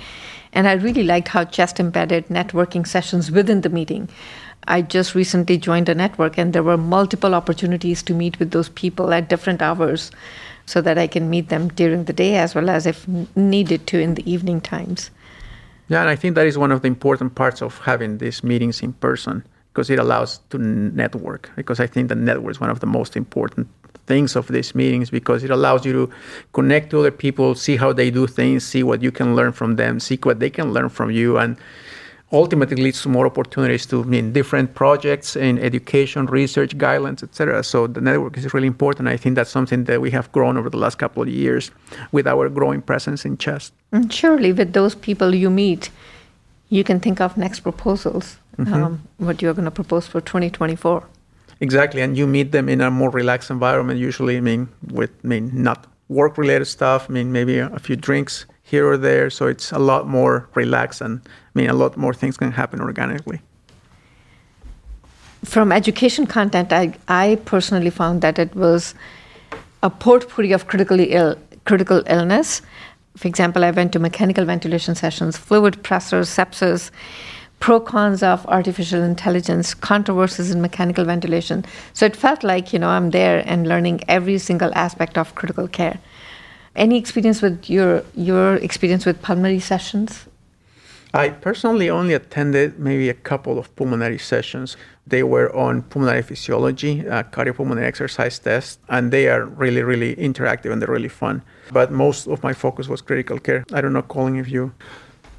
And 0.54 0.68
I 0.68 0.74
really 0.74 1.04
liked 1.04 1.28
how 1.28 1.44
Chest 1.44 1.80
embedded 1.80 2.28
networking 2.28 2.88
sessions 2.88 3.30
within 3.30 3.62
the 3.62 3.70
meeting. 3.70 4.08
I 4.68 4.82
just 4.82 5.16
recently 5.16 5.58
joined 5.58 5.90
a 5.90 5.96
network, 5.96 6.38
and 6.38 6.54
there 6.54 6.64
were 6.64 6.78
multiple 6.78 7.34
opportunities 7.34 8.04
to 8.04 8.14
meet 8.14 8.38
with 8.40 8.52
those 8.52 8.70
people 8.70 9.14
at 9.14 9.30
different 9.30 9.62
hours, 9.62 10.12
so 10.66 10.82
that 10.82 10.98
I 10.98 11.08
can 11.08 11.30
meet 11.30 11.50
them 11.50 11.70
during 11.70 12.04
the 12.04 12.14
day 12.14 12.36
as 12.36 12.54
well 12.54 12.70
as 12.70 12.86
if 12.86 13.08
needed 13.36 13.88
to 13.88 14.00
in 14.00 14.16
the 14.16 14.30
evening 14.30 14.62
times. 14.62 15.10
Yeah, 15.88 16.02
and 16.02 16.10
I 16.10 16.18
think 16.18 16.36
that 16.36 16.46
is 16.46 16.58
one 16.58 16.74
of 16.74 16.82
the 16.82 16.88
important 16.88 17.36
parts 17.36 17.62
of 17.62 17.78
having 17.80 18.18
these 18.18 18.44
meetings 18.44 18.82
in 18.82 18.92
person 18.94 19.46
because 19.72 19.90
it 19.90 20.00
allows 20.00 20.40
to 20.50 20.58
network. 20.58 21.50
Because 21.56 21.80
I 21.80 21.88
think 21.88 22.10
the 22.10 22.16
network 22.16 22.52
is 22.52 22.60
one 22.60 22.70
of 22.70 22.82
the 22.82 22.88
most 22.88 23.16
important 23.16 23.68
things 24.08 24.36
of 24.36 24.48
these 24.48 24.74
meetings 24.74 25.10
because 25.10 25.44
it 25.44 25.52
allows 25.52 25.86
you 25.86 25.94
to 25.94 26.10
connect 26.54 26.90
to 26.90 27.00
other 27.00 27.12
people, 27.12 27.56
see 27.56 27.78
how 27.78 27.94
they 27.94 28.10
do 28.10 28.26
things, 28.26 28.66
see 28.66 28.84
what 28.84 29.02
you 29.02 29.12
can 29.12 29.36
learn 29.36 29.52
from 29.52 29.76
them, 29.76 30.00
see 30.00 30.18
what 30.24 30.40
they 30.40 30.50
can 30.50 30.74
learn 30.74 30.90
from 30.90 31.12
you, 31.12 31.38
and 31.38 31.58
ultimately 32.32 32.76
leads 32.84 33.02
to 33.02 33.10
more 33.10 33.26
opportunities 33.26 33.86
to 33.86 34.04
mean 34.04 34.34
different 34.34 34.74
projects 34.76 35.36
in 35.36 35.58
education, 35.60 36.26
research, 36.26 36.78
guidelines, 36.78 37.24
etc. 37.24 37.64
So 37.64 37.88
the 37.88 38.02
network 38.02 38.38
is 38.38 38.54
really 38.54 38.68
important. 38.68 39.08
I 39.08 39.18
think 39.18 39.36
that's 39.36 39.50
something 39.50 39.86
that 39.86 40.02
we 40.02 40.12
have 40.12 40.32
grown 40.32 40.58
over 40.58 40.70
the 40.70 40.78
last 40.78 40.98
couple 40.98 41.24
of 41.24 41.30
years 41.30 41.72
with 42.12 42.28
our 42.28 42.50
growing 42.50 42.82
presence 42.82 43.24
in 43.24 43.38
CHEST. 43.38 43.72
And 43.92 44.12
surely, 44.12 44.52
with 44.52 44.74
those 44.74 44.96
people 44.96 45.34
you 45.34 45.50
meet, 45.50 45.90
you 46.70 46.84
can 46.84 47.00
think 47.00 47.22
of 47.22 47.38
next 47.38 47.62
proposals. 47.62 48.38
Mm-hmm. 48.58 48.74
Um, 48.74 49.02
what 49.18 49.42
you're 49.42 49.54
going 49.54 49.66
to 49.66 49.72
propose 49.72 50.08
for 50.08 50.20
2024. 50.20 51.04
Exactly, 51.60 52.02
and 52.02 52.18
you 52.18 52.28
meet 52.28 52.52
them 52.52 52.70
in 52.70 52.82
a 52.82 52.92
more 52.92 53.10
relaxed 53.10 53.50
environment. 53.50 54.00
Usually, 54.00 54.38
I 54.38 54.42
mean, 54.42 54.68
with 54.92 55.12
I 55.24 55.28
mean 55.28 55.52
not 55.54 55.88
work-related 56.10 56.66
stuff. 56.66 57.08
I 57.10 57.14
mean, 57.14 57.32
maybe 57.32 57.58
a, 57.58 57.68
a 57.68 57.80
few 57.80 57.96
drinks 57.96 58.46
here 58.68 58.86
or 58.86 58.98
there. 58.98 59.30
So 59.30 59.48
it's 59.48 59.72
a 59.72 59.80
lot 59.80 60.08
more 60.08 60.50
relaxed 60.54 61.00
and 61.02 61.22
I 61.26 61.60
mean, 61.60 61.70
a 61.70 61.74
lot 61.74 61.96
more 61.96 62.14
things 62.14 62.36
can 62.36 62.52
happen 62.52 62.82
organically. 62.82 63.42
From 65.46 65.72
education 65.72 66.28
content, 66.28 66.74
I, 66.74 66.94
I 67.08 67.40
personally 67.46 67.90
found 67.90 68.22
that 68.22 68.38
it 68.38 68.54
was 68.56 68.94
a 69.82 69.90
potpourri 69.90 70.52
of 70.52 70.68
critically 70.68 71.14
ill, 71.14 71.38
critical 71.66 72.04
illness. 72.08 72.62
For 73.16 73.30
example, 73.30 73.64
I 73.64 73.72
went 73.72 73.94
to 73.94 74.00
mechanical 74.00 74.44
ventilation 74.44 74.96
sessions, 74.96 75.38
fluid 75.38 75.82
pressors, 75.84 76.28
sepsis, 76.28 76.92
pro 77.60 77.80
cons 77.80 78.22
of 78.22 78.46
artificial 78.48 79.02
intelligence, 79.02 79.74
controversies 79.74 80.52
in 80.52 80.62
mechanical 80.62 81.06
ventilation. 81.06 81.64
So 81.94 82.06
it 82.06 82.16
felt 82.16 82.44
like, 82.44 82.74
you 82.74 82.80
know, 82.80 82.90
I'm 82.90 83.12
there 83.12 83.44
and 83.46 83.66
learning 83.66 84.02
every 84.10 84.38
single 84.40 84.72
aspect 84.76 85.18
of 85.18 85.36
critical 85.36 85.70
care. 85.70 86.00
Any 86.78 86.98
experience 86.98 87.42
with 87.42 87.70
your 87.70 88.04
your 88.16 88.56
experience 88.58 89.06
with 89.06 89.22
pulmonary 89.22 89.60
sessions? 89.60 90.28
I 91.14 91.30
personally 91.30 91.90
only 91.90 92.14
attended 92.14 92.78
maybe 92.78 93.10
a 93.10 93.16
couple 93.16 93.58
of 93.58 93.76
pulmonary 93.76 94.20
sessions. 94.20 94.78
They 95.08 95.24
were 95.24 95.50
on 95.56 95.82
pulmonary 95.82 96.22
physiology, 96.22 97.08
uh, 97.08 97.24
cardiopulmonary 97.24 97.86
exercise 97.86 98.38
tests, 98.38 98.78
and 98.90 99.12
they 99.12 99.28
are 99.28 99.46
really, 99.46 99.82
really 99.82 100.16
interactive 100.18 100.72
and 100.72 100.80
they're 100.80 100.94
really 100.94 101.10
fun. 101.10 101.42
But 101.72 101.92
most 101.92 102.28
of 102.28 102.44
my 102.44 102.54
focus 102.54 102.88
was 102.88 103.02
critical 103.02 103.40
care. 103.40 103.64
I 103.74 103.82
don't 103.82 103.94
know, 103.94 104.04
Colin, 104.04 104.38
if 104.38 104.50
you. 104.52 104.72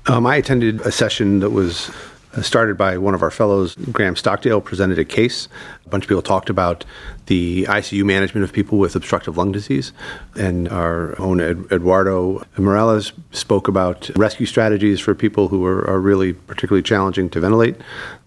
Um, 0.06 0.26
I 0.26 0.36
attended 0.36 0.80
a 0.80 0.90
session 0.90 1.38
that 1.40 1.50
was 1.50 1.90
Uh, 2.38 2.42
started 2.42 2.76
by 2.76 2.96
one 2.96 3.14
of 3.14 3.22
our 3.22 3.30
fellows, 3.32 3.74
Graham 3.90 4.14
Stockdale, 4.14 4.60
presented 4.60 4.98
a 4.98 5.04
case. 5.04 5.48
A 5.84 5.88
bunch 5.88 6.04
of 6.04 6.08
people 6.08 6.22
talked 6.22 6.48
about 6.48 6.84
the 7.26 7.64
ICU 7.64 8.04
management 8.04 8.44
of 8.44 8.52
people 8.52 8.78
with 8.78 8.94
obstructive 8.94 9.36
lung 9.36 9.50
disease. 9.50 9.92
And 10.36 10.68
our 10.68 11.20
own 11.20 11.40
Ed- 11.40 11.64
Eduardo 11.72 12.44
Mireles 12.56 13.12
spoke 13.32 13.66
about 13.66 14.10
rescue 14.16 14.46
strategies 14.46 15.00
for 15.00 15.16
people 15.16 15.48
who 15.48 15.64
are, 15.66 15.84
are 15.90 16.00
really 16.00 16.32
particularly 16.32 16.82
challenging 16.82 17.28
to 17.30 17.40
ventilate, 17.40 17.76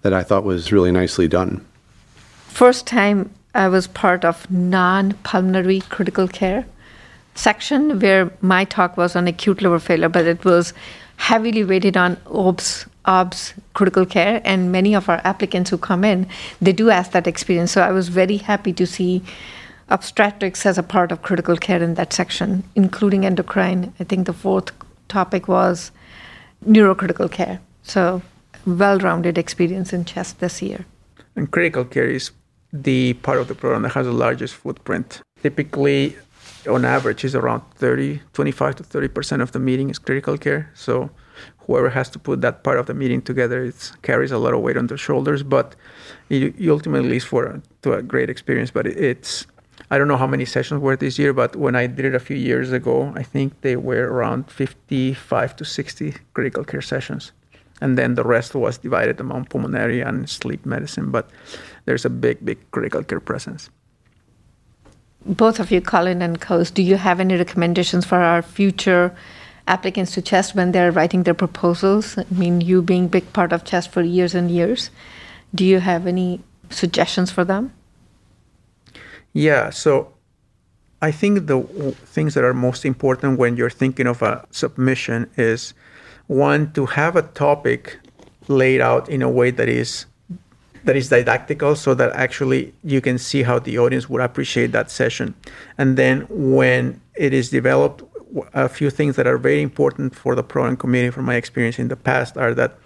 that 0.01 0.13
I 0.13 0.23
thought 0.23 0.43
was 0.43 0.73
really 0.73 0.91
nicely 0.91 1.29
done. 1.29 1.65
First 2.47 2.85
time 2.87 3.29
I 3.55 3.69
was 3.69 3.87
part 3.87 4.25
of 4.25 4.49
non 4.51 5.13
pulmonary 5.23 5.81
critical 5.89 6.27
care 6.27 6.65
section 7.35 7.97
where 8.01 8.29
my 8.41 8.65
talk 8.65 8.97
was 8.97 9.15
on 9.15 9.27
acute 9.27 9.61
liver 9.61 9.79
failure, 9.79 10.09
but 10.09 10.25
it 10.25 10.43
was 10.43 10.73
heavily 11.15 11.63
weighted 11.63 11.95
on 11.95 12.17
OBS 12.25 12.87
OBS 13.05 13.53
critical 13.73 14.05
care, 14.05 14.41
and 14.43 14.71
many 14.71 14.93
of 14.93 15.09
our 15.09 15.21
applicants 15.23 15.69
who 15.69 15.77
come 15.77 16.03
in, 16.03 16.27
they 16.61 16.73
do 16.73 16.89
ask 16.89 17.11
that 17.11 17.27
experience. 17.27 17.71
So 17.71 17.81
I 17.81 17.91
was 17.91 18.09
very 18.09 18.37
happy 18.37 18.73
to 18.73 18.85
see 18.85 19.23
obstetrics 19.89 20.65
as 20.65 20.77
a 20.77 20.83
part 20.83 21.11
of 21.11 21.21
critical 21.21 21.57
care 21.57 21.81
in 21.81 21.95
that 21.95 22.13
section, 22.13 22.63
including 22.75 23.25
endocrine. 23.25 23.93
I 23.99 24.03
think 24.03 24.25
the 24.25 24.33
fourth 24.33 24.71
topic 25.07 25.47
was 25.47 25.91
neurocritical 26.65 27.31
care. 27.31 27.59
So 27.83 28.21
well-rounded 28.65 29.37
experience 29.37 29.91
in 29.91 30.05
chest 30.05 30.39
this 30.39 30.61
year. 30.61 30.85
And 31.35 31.49
critical 31.49 31.85
care 31.85 32.05
is 32.07 32.31
the 32.71 33.13
part 33.15 33.39
of 33.39 33.47
the 33.47 33.55
program 33.55 33.81
that 33.83 33.93
has 33.93 34.05
the 34.05 34.13
largest 34.13 34.55
footprint. 34.55 35.21
Typically, 35.41 36.15
on 36.69 36.85
average, 36.85 37.25
is 37.25 37.35
around 37.35 37.61
30, 37.75 38.21
25 38.33 38.75
to 38.75 38.83
30 38.83 39.07
percent 39.07 39.41
of 39.41 39.51
the 39.51 39.59
meeting 39.59 39.89
is 39.89 39.97
critical 39.97 40.37
care. 40.37 40.69
So 40.73 41.09
whoever 41.71 41.89
has 41.89 42.09
to 42.09 42.19
put 42.19 42.41
that 42.41 42.63
part 42.63 42.77
of 42.79 42.85
the 42.85 42.93
meeting 42.93 43.21
together 43.21 43.63
it 43.63 43.91
carries 44.01 44.31
a 44.31 44.37
lot 44.37 44.53
of 44.53 44.59
weight 44.59 44.77
on 44.77 44.87
their 44.87 44.97
shoulders 45.07 45.41
but 45.41 45.75
it, 46.29 46.53
ultimately 46.69 47.09
leads 47.09 47.23
for 47.23 47.61
to 47.81 47.93
a 47.93 48.01
great 48.01 48.29
experience 48.29 48.69
but 48.71 48.85
it, 48.85 48.97
it's 48.97 49.47
i 49.89 49.97
don't 49.97 50.09
know 50.11 50.17
how 50.17 50.27
many 50.27 50.45
sessions 50.45 50.81
were 50.81 50.97
this 50.97 51.17
year 51.17 51.31
but 51.33 51.55
when 51.55 51.75
i 51.81 51.87
did 51.87 52.05
it 52.05 52.15
a 52.15 52.19
few 52.19 52.35
years 52.35 52.71
ago 52.79 53.13
i 53.15 53.23
think 53.23 53.49
they 53.61 53.75
were 53.75 54.05
around 54.15 54.51
55 54.51 55.55
to 55.55 55.65
60 55.65 56.13
critical 56.33 56.63
care 56.63 56.81
sessions. 56.81 57.31
And 57.83 57.97
then 57.97 58.13
the 58.13 58.23
rest 58.23 58.53
was 58.53 58.77
divided 58.77 59.19
among 59.19 59.45
pulmonary 59.45 60.01
and 60.01 60.29
sleep 60.29 60.65
medicine 60.65 61.09
but 61.09 61.25
there's 61.85 62.05
a 62.05 62.11
big 62.11 62.37
big 62.45 62.59
critical 62.69 63.03
care 63.03 63.19
presence. 63.19 63.71
Both 65.25 65.59
of 65.59 65.71
you 65.71 65.81
colin 65.81 66.21
and 66.21 66.39
Coz, 66.39 66.69
do 66.71 66.81
you 66.81 66.97
have 66.97 67.19
any 67.19 67.35
recommendations 67.35 68.05
for 68.05 68.19
our 68.31 68.41
future 68.41 69.15
applicants 69.71 70.11
to 70.15 70.21
CHEST 70.21 70.53
when 70.55 70.71
they're 70.73 70.91
writing 70.91 71.23
their 71.23 71.33
proposals? 71.33 72.17
I 72.17 72.25
mean, 72.29 72.61
you 72.61 72.81
being 72.81 73.07
big 73.07 73.31
part 73.33 73.53
of 73.53 73.63
CHEST 73.63 73.89
for 73.89 74.01
years 74.01 74.35
and 74.35 74.51
years, 74.51 74.91
do 75.55 75.63
you 75.65 75.79
have 75.79 76.05
any 76.05 76.41
suggestions 76.69 77.31
for 77.31 77.43
them? 77.45 77.73
Yeah, 79.33 79.69
so 79.69 80.13
I 81.01 81.11
think 81.11 81.47
the 81.47 81.61
things 82.05 82.33
that 82.35 82.43
are 82.43 82.53
most 82.53 82.85
important 82.85 83.39
when 83.39 83.55
you're 83.55 83.69
thinking 83.69 84.07
of 84.07 84.21
a 84.21 84.45
submission 84.51 85.29
is 85.37 85.73
one 86.27 86.71
to 86.73 86.85
have 86.85 87.15
a 87.15 87.23
topic 87.23 87.97
laid 88.47 88.81
out 88.81 89.09
in 89.09 89.21
a 89.21 89.29
way 89.29 89.51
that 89.51 89.69
is 89.69 90.05
that 90.83 90.95
is 90.95 91.09
didactical 91.09 91.75
so 91.75 91.93
that 91.93 92.11
actually 92.13 92.73
you 92.83 93.01
can 93.01 93.17
see 93.17 93.43
how 93.43 93.59
the 93.59 93.77
audience 93.77 94.09
would 94.09 94.21
appreciate 94.21 94.71
that 94.71 94.89
session 94.89 95.35
and 95.77 95.95
then 95.95 96.25
when 96.29 96.99
it 97.15 97.33
is 97.33 97.51
developed 97.51 98.01
a 98.53 98.69
few 98.69 98.89
things 98.89 99.15
that 99.15 99.27
are 99.27 99.37
very 99.37 99.61
important 99.61 100.15
for 100.15 100.35
the 100.35 100.43
program 100.43 100.77
community 100.77 101.11
from 101.11 101.25
my 101.25 101.35
experience 101.35 101.79
in 101.79 101.87
the 101.87 101.95
past 101.95 102.37
are 102.37 102.53
that 102.53 102.77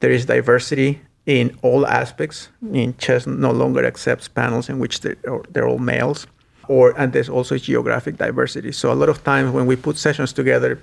there 0.00 0.10
is 0.10 0.26
diversity 0.26 1.00
in 1.26 1.56
all 1.62 1.86
aspects. 1.86 2.48
In 2.72 2.96
CHEST 2.96 3.26
no 3.26 3.50
longer 3.50 3.84
accepts 3.84 4.28
panels 4.28 4.68
in 4.68 4.78
which 4.78 5.00
they're, 5.00 5.16
they're 5.50 5.68
all 5.68 5.78
males, 5.78 6.26
or 6.68 6.94
and 6.98 7.12
there's 7.12 7.28
also 7.28 7.56
geographic 7.58 8.16
diversity. 8.16 8.72
So 8.72 8.92
a 8.92 8.94
lot 8.94 9.08
of 9.08 9.24
times 9.24 9.52
when 9.52 9.66
we 9.66 9.76
put 9.76 9.96
sessions 9.96 10.32
together, 10.32 10.80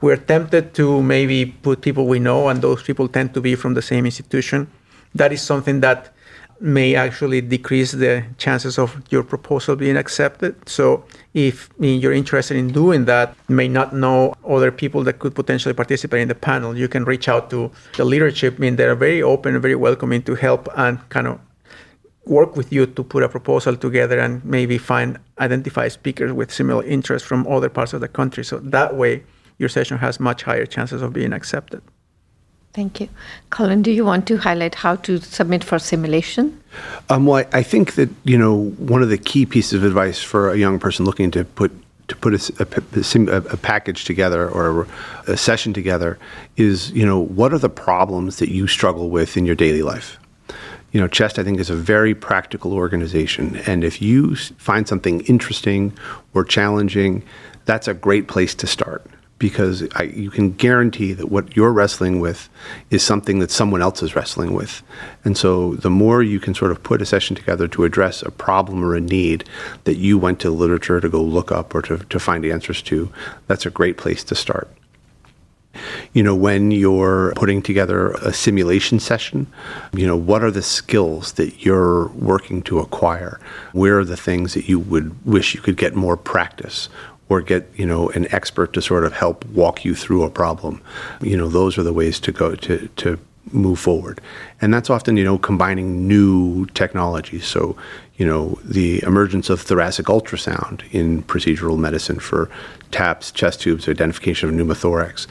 we're 0.00 0.16
tempted 0.16 0.74
to 0.74 1.02
maybe 1.02 1.46
put 1.46 1.80
people 1.80 2.06
we 2.06 2.18
know, 2.18 2.48
and 2.48 2.60
those 2.62 2.82
people 2.82 3.08
tend 3.08 3.34
to 3.34 3.40
be 3.40 3.54
from 3.54 3.74
the 3.74 3.82
same 3.82 4.04
institution. 4.04 4.70
That 5.14 5.32
is 5.32 5.42
something 5.42 5.80
that 5.80 6.12
may 6.62 6.94
actually 6.94 7.40
decrease 7.40 7.90
the 7.90 8.24
chances 8.38 8.78
of 8.78 9.02
your 9.10 9.24
proposal 9.24 9.74
being 9.74 9.96
accepted. 9.96 10.54
So 10.68 11.04
if 11.34 11.68
you're 11.80 12.12
interested 12.12 12.56
in 12.56 12.68
doing 12.68 13.04
that, 13.06 13.34
may 13.48 13.66
not 13.66 13.92
know 13.92 14.34
other 14.48 14.70
people 14.70 15.02
that 15.04 15.18
could 15.18 15.34
potentially 15.34 15.74
participate 15.74 16.20
in 16.22 16.28
the 16.28 16.36
panel, 16.36 16.78
you 16.78 16.86
can 16.86 17.04
reach 17.04 17.28
out 17.28 17.50
to 17.50 17.70
the 17.96 18.04
leadership. 18.04 18.54
I 18.54 18.58
mean, 18.58 18.76
they're 18.76 18.94
very 18.94 19.22
open 19.22 19.54
and 19.54 19.62
very 19.62 19.74
welcoming 19.74 20.22
to 20.22 20.36
help 20.36 20.68
and 20.76 21.00
kind 21.08 21.26
of 21.26 21.40
work 22.26 22.54
with 22.54 22.72
you 22.72 22.86
to 22.86 23.02
put 23.02 23.24
a 23.24 23.28
proposal 23.28 23.76
together 23.76 24.20
and 24.20 24.44
maybe 24.44 24.78
find 24.78 25.18
identify 25.40 25.88
speakers 25.88 26.32
with 26.32 26.52
similar 26.52 26.84
interests 26.84 27.26
from 27.26 27.44
other 27.48 27.68
parts 27.68 27.92
of 27.92 28.00
the 28.00 28.08
country. 28.08 28.44
So 28.44 28.58
that 28.58 28.94
way, 28.94 29.24
your 29.58 29.68
session 29.68 29.98
has 29.98 30.20
much 30.20 30.44
higher 30.44 30.66
chances 30.66 31.02
of 31.02 31.12
being 31.12 31.32
accepted. 31.32 31.82
Thank 32.74 33.00
you. 33.00 33.08
Colin, 33.50 33.82
do 33.82 33.90
you 33.90 34.04
want 34.04 34.26
to 34.28 34.38
highlight 34.38 34.76
how 34.76 34.96
to 34.96 35.20
submit 35.20 35.62
for 35.62 35.78
simulation? 35.78 36.58
Um, 37.10 37.26
well, 37.26 37.44
I 37.52 37.62
think 37.62 37.94
that, 37.96 38.08
you 38.24 38.38
know, 38.38 38.70
one 38.78 39.02
of 39.02 39.10
the 39.10 39.18
key 39.18 39.44
pieces 39.44 39.74
of 39.74 39.84
advice 39.84 40.22
for 40.22 40.50
a 40.50 40.56
young 40.56 40.78
person 40.78 41.04
looking 41.04 41.30
to 41.32 41.44
put 41.44 41.70
to 42.08 42.16
put 42.16 42.34
a, 42.34 42.52
a, 42.58 43.36
a, 43.52 43.56
package 43.56 44.04
together 44.04 44.48
or 44.48 44.88
a 45.28 45.36
session 45.36 45.72
together 45.72 46.18
is, 46.56 46.90
you 46.90 47.06
know, 47.06 47.18
what 47.18 47.54
are 47.54 47.58
the 47.58 47.70
problems 47.70 48.38
that 48.38 48.50
you 48.50 48.66
struggle 48.66 49.08
with 49.08 49.36
in 49.36 49.46
your 49.46 49.54
daily 49.54 49.82
life? 49.82 50.18
You 50.90 51.00
know, 51.00 51.06
Chest, 51.06 51.38
I 51.38 51.44
think, 51.44 51.60
is 51.60 51.70
a 51.70 51.76
very 51.76 52.14
practical 52.14 52.74
organization. 52.74 53.56
And 53.66 53.84
if 53.84 54.02
you 54.02 54.34
find 54.34 54.86
something 54.86 55.20
interesting 55.22 55.96
or 56.34 56.44
challenging, 56.44 57.22
that's 57.64 57.86
a 57.86 57.94
great 57.94 58.28
place 58.28 58.54
to 58.56 58.66
start 58.66 59.06
because 59.42 59.82
I, 59.96 60.04
you 60.04 60.30
can 60.30 60.52
guarantee 60.52 61.14
that 61.14 61.26
what 61.26 61.56
you're 61.56 61.72
wrestling 61.72 62.20
with 62.20 62.48
is 62.90 63.02
something 63.02 63.40
that 63.40 63.50
someone 63.50 63.82
else 63.82 64.00
is 64.00 64.14
wrestling 64.14 64.54
with. 64.54 64.84
And 65.24 65.36
so 65.36 65.74
the 65.74 65.90
more 65.90 66.22
you 66.22 66.38
can 66.38 66.54
sort 66.54 66.70
of 66.70 66.80
put 66.84 67.02
a 67.02 67.06
session 67.06 67.34
together 67.34 67.66
to 67.66 67.82
address 67.82 68.22
a 68.22 68.30
problem 68.30 68.84
or 68.84 68.94
a 68.94 69.00
need 69.00 69.42
that 69.82 69.96
you 69.96 70.16
went 70.16 70.38
to 70.40 70.50
literature 70.50 71.00
to 71.00 71.08
go 71.08 71.20
look 71.20 71.50
up 71.50 71.74
or 71.74 71.82
to, 71.82 71.98
to 71.98 72.20
find 72.20 72.44
answers 72.44 72.82
to, 72.82 73.12
that's 73.48 73.66
a 73.66 73.70
great 73.70 73.96
place 73.96 74.22
to 74.22 74.36
start. 74.36 74.70
You 76.12 76.22
know, 76.22 76.36
when 76.36 76.70
you're 76.70 77.32
putting 77.34 77.62
together 77.62 78.12
a 78.12 78.32
simulation 78.32 79.00
session, 79.00 79.48
you 79.92 80.06
know, 80.06 80.16
what 80.16 80.44
are 80.44 80.50
the 80.50 80.62
skills 80.62 81.32
that 81.32 81.64
you're 81.64 82.08
working 82.08 82.62
to 82.64 82.78
acquire? 82.78 83.40
Where 83.72 83.98
are 83.98 84.04
the 84.04 84.16
things 84.16 84.54
that 84.54 84.68
you 84.68 84.78
would 84.78 85.26
wish 85.26 85.54
you 85.54 85.60
could 85.60 85.78
get 85.78 85.96
more 85.96 86.16
practice? 86.16 86.88
Or 87.32 87.40
get 87.40 87.66
you 87.74 87.86
know 87.86 88.10
an 88.10 88.32
expert 88.32 88.72
to 88.74 88.82
sort 88.82 89.04
of 89.04 89.12
help 89.14 89.44
walk 89.46 89.84
you 89.84 89.94
through 89.94 90.22
a 90.22 90.30
problem. 90.30 90.82
You 91.22 91.36
know, 91.36 91.48
those 91.48 91.78
are 91.78 91.82
the 91.82 91.92
ways 91.92 92.20
to 92.20 92.32
go 92.32 92.54
to 92.54 92.88
to 92.88 93.18
move 93.50 93.78
forward. 93.78 94.20
And 94.60 94.72
that's 94.72 94.90
often, 94.90 95.16
you 95.16 95.24
know, 95.24 95.38
combining 95.38 96.06
new 96.06 96.66
technologies. 96.66 97.44
So, 97.44 97.76
you 98.16 98.26
know, 98.26 98.58
the 98.64 99.02
emergence 99.02 99.50
of 99.50 99.60
thoracic 99.60 100.06
ultrasound 100.06 100.82
in 100.92 101.22
procedural 101.24 101.78
medicine 101.78 102.20
for 102.20 102.48
TAPS, 102.92 103.32
chest 103.32 103.60
tubes, 103.60 103.88
identification 103.88 104.48
of 104.48 104.54
pneumothorax. 104.54 105.26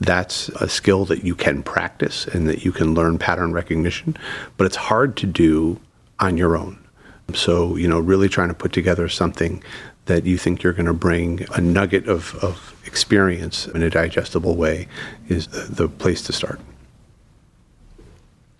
That's 0.00 0.50
a 0.60 0.68
skill 0.68 1.04
that 1.06 1.24
you 1.24 1.34
can 1.34 1.62
practice 1.62 2.26
and 2.26 2.46
that 2.48 2.64
you 2.64 2.72
can 2.72 2.94
learn 2.94 3.16
pattern 3.18 3.52
recognition, 3.52 4.16
but 4.56 4.66
it's 4.66 4.76
hard 4.76 5.16
to 5.18 5.26
do 5.26 5.80
on 6.20 6.36
your 6.36 6.56
own. 6.56 6.78
So, 7.32 7.76
you 7.76 7.88
know, 7.88 7.98
really 7.98 8.28
trying 8.28 8.48
to 8.48 8.54
put 8.54 8.72
together 8.72 9.08
something 9.08 9.62
that 10.06 10.26
you 10.26 10.36
think 10.36 10.62
you're 10.62 10.72
going 10.72 10.86
to 10.86 10.92
bring 10.92 11.46
a 11.54 11.60
nugget 11.60 12.08
of, 12.08 12.34
of 12.36 12.74
experience 12.84 13.66
in 13.66 13.82
a 13.82 13.90
digestible 13.90 14.56
way 14.56 14.86
is 15.28 15.48
the, 15.48 15.60
the 15.60 15.88
place 15.88 16.22
to 16.22 16.32
start. 16.32 16.60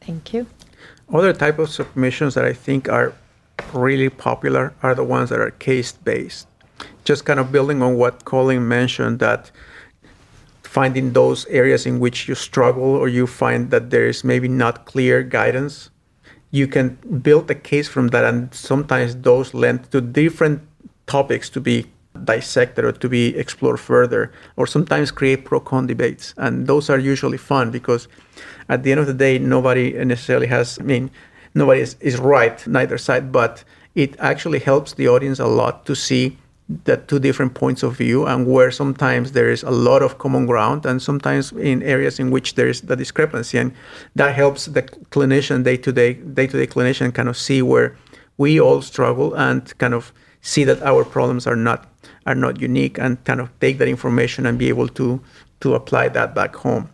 Thank 0.00 0.32
you. 0.32 0.46
Other 1.12 1.32
type 1.32 1.58
of 1.58 1.70
submissions 1.70 2.34
that 2.34 2.44
I 2.44 2.52
think 2.52 2.88
are 2.88 3.14
really 3.72 4.08
popular 4.08 4.74
are 4.82 4.94
the 4.94 5.04
ones 5.04 5.30
that 5.30 5.40
are 5.40 5.50
case 5.50 5.92
based. 5.92 6.48
Just 7.04 7.24
kind 7.24 7.38
of 7.38 7.52
building 7.52 7.82
on 7.82 7.96
what 7.96 8.24
Colin 8.24 8.66
mentioned 8.66 9.18
that 9.18 9.50
finding 10.62 11.12
those 11.12 11.46
areas 11.46 11.86
in 11.86 12.00
which 12.00 12.26
you 12.26 12.34
struggle 12.34 12.82
or 12.82 13.06
you 13.06 13.26
find 13.26 13.70
that 13.70 13.90
there 13.90 14.06
is 14.06 14.24
maybe 14.24 14.48
not 14.48 14.86
clear 14.86 15.22
guidance, 15.22 15.90
you 16.50 16.66
can 16.66 16.98
build 17.22 17.50
a 17.50 17.54
case 17.54 17.86
from 17.86 18.08
that 18.08 18.24
and 18.24 18.52
sometimes 18.54 19.14
those 19.16 19.54
lend 19.54 19.90
to 19.92 20.00
different 20.00 20.62
topics 21.06 21.50
to 21.50 21.60
be 21.60 21.86
dissected 22.24 22.84
or 22.84 22.92
to 22.92 23.08
be 23.08 23.36
explored 23.36 23.80
further, 23.80 24.32
or 24.56 24.66
sometimes 24.66 25.10
create 25.10 25.44
pro 25.44 25.60
con 25.60 25.86
debates. 25.86 26.34
And 26.36 26.66
those 26.66 26.88
are 26.88 26.98
usually 26.98 27.38
fun 27.38 27.70
because 27.70 28.08
at 28.68 28.82
the 28.82 28.92
end 28.92 29.00
of 29.00 29.06
the 29.06 29.14
day, 29.14 29.38
nobody 29.38 29.92
necessarily 30.04 30.46
has, 30.46 30.78
I 30.78 30.84
mean, 30.84 31.10
nobody 31.54 31.80
is, 31.80 31.96
is 32.00 32.18
right, 32.18 32.64
neither 32.66 32.98
side, 32.98 33.32
but 33.32 33.64
it 33.94 34.16
actually 34.18 34.60
helps 34.60 34.94
the 34.94 35.08
audience 35.08 35.38
a 35.38 35.46
lot 35.46 35.86
to 35.86 35.94
see 35.94 36.38
the 36.84 36.96
two 36.96 37.18
different 37.18 37.52
points 37.52 37.82
of 37.82 37.96
view 37.98 38.26
and 38.26 38.46
where 38.46 38.70
sometimes 38.70 39.32
there 39.32 39.50
is 39.50 39.62
a 39.62 39.70
lot 39.70 40.02
of 40.02 40.16
common 40.16 40.46
ground 40.46 40.86
and 40.86 41.02
sometimes 41.02 41.52
in 41.52 41.82
areas 41.82 42.18
in 42.18 42.30
which 42.30 42.54
there 42.54 42.68
is 42.68 42.80
the 42.80 42.96
discrepancy 42.96 43.58
and 43.58 43.70
that 44.16 44.34
helps 44.34 44.64
the 44.64 44.82
clinician 44.82 45.62
day-to-day 45.62 46.14
day-to-day 46.14 46.66
clinician 46.66 47.12
kind 47.12 47.28
of 47.28 47.36
see 47.36 47.60
where 47.60 47.94
we 48.38 48.58
all 48.58 48.80
struggle 48.80 49.34
and 49.34 49.76
kind 49.76 49.92
of 49.92 50.10
see 50.44 50.64
that 50.64 50.80
our 50.82 51.04
problems 51.04 51.46
are 51.46 51.56
not 51.56 51.80
are 52.26 52.36
not 52.36 52.60
unique 52.60 52.96
and 52.98 53.22
kind 53.24 53.40
of 53.40 53.48
take 53.60 53.78
that 53.78 53.88
information 53.88 54.46
and 54.46 54.58
be 54.58 54.68
able 54.68 54.88
to 54.88 55.20
to 55.60 55.74
apply 55.74 56.08
that 56.08 56.34
back 56.34 56.54
home. 56.54 56.88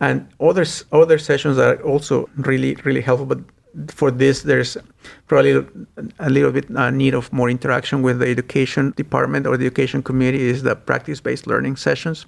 And 0.00 0.26
other 0.40 0.64
other 0.92 1.18
sessions 1.18 1.58
are 1.58 1.76
also 1.82 2.28
really 2.36 2.76
really 2.86 3.02
helpful. 3.02 3.26
But 3.26 3.40
for 3.90 4.12
this, 4.12 4.42
there's 4.42 4.76
probably 5.26 5.66
a 6.20 6.30
little 6.30 6.52
bit 6.52 6.66
uh, 6.76 6.90
need 6.90 7.14
of 7.14 7.32
more 7.32 7.50
interaction 7.50 8.02
with 8.02 8.20
the 8.20 8.28
education 8.28 8.92
department 8.96 9.46
or 9.48 9.56
the 9.56 9.66
education 9.66 10.00
committee. 10.00 10.44
Is 10.54 10.62
the 10.62 10.76
practice-based 10.76 11.46
learning 11.48 11.76
sessions. 11.76 12.26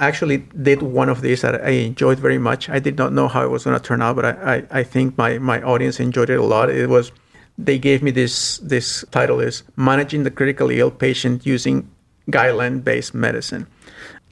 I 0.00 0.08
actually 0.08 0.38
did 0.62 0.82
one 0.82 1.08
of 1.08 1.20
these 1.20 1.42
that 1.42 1.54
I 1.62 1.70
enjoyed 1.90 2.18
very 2.18 2.38
much. 2.38 2.68
I 2.68 2.80
did 2.80 2.98
not 2.98 3.12
know 3.12 3.28
how 3.28 3.44
it 3.44 3.50
was 3.50 3.62
going 3.64 3.78
to 3.78 3.84
turn 3.88 4.02
out, 4.02 4.16
but 4.16 4.24
I, 4.24 4.54
I, 4.54 4.80
I 4.80 4.82
think 4.82 5.16
my, 5.16 5.38
my 5.38 5.62
audience 5.62 6.00
enjoyed 6.00 6.30
it 6.30 6.40
a 6.40 6.42
lot. 6.42 6.70
It 6.70 6.88
was 6.88 7.12
they 7.58 7.78
gave 7.78 8.02
me 8.02 8.10
this 8.10 8.58
this 8.58 9.04
title 9.10 9.40
is 9.40 9.62
managing 9.76 10.24
the 10.24 10.30
critically 10.30 10.80
ill 10.80 10.90
patient 10.90 11.46
using 11.46 11.88
guideline 12.30 12.82
based 12.82 13.14
medicine. 13.14 13.66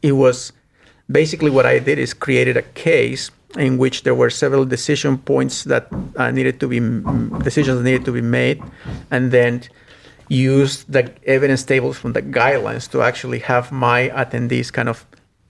It 0.03 0.13
was 0.13 0.53
basically 1.11 1.51
what 1.51 1.67
i 1.67 1.79
did 1.79 1.99
is 1.99 2.15
created 2.15 2.57
a 2.57 2.63
case 2.63 3.31
in 3.59 3.77
which 3.77 4.03
there 4.03 4.15
were 4.15 4.31
several 4.31 4.65
decision 4.65 5.19
points 5.19 5.65
that 5.65 5.87
uh, 6.17 6.31
needed 6.31 6.59
to 6.59 6.67
be 6.69 6.81
decisions 7.45 7.83
needed 7.83 8.05
to 8.05 8.13
be 8.13 8.21
made 8.21 8.63
and 9.11 9.31
then 9.31 9.63
used 10.29 10.91
the 10.91 11.13
evidence 11.27 11.63
tables 11.63 11.99
from 11.99 12.13
the 12.15 12.23
guidelines 12.23 12.91
to 12.91 13.03
actually 13.03 13.41
have 13.41 13.71
my 13.71 14.09
attendees 14.11 14.73
kind 14.73 14.89
of 14.89 15.05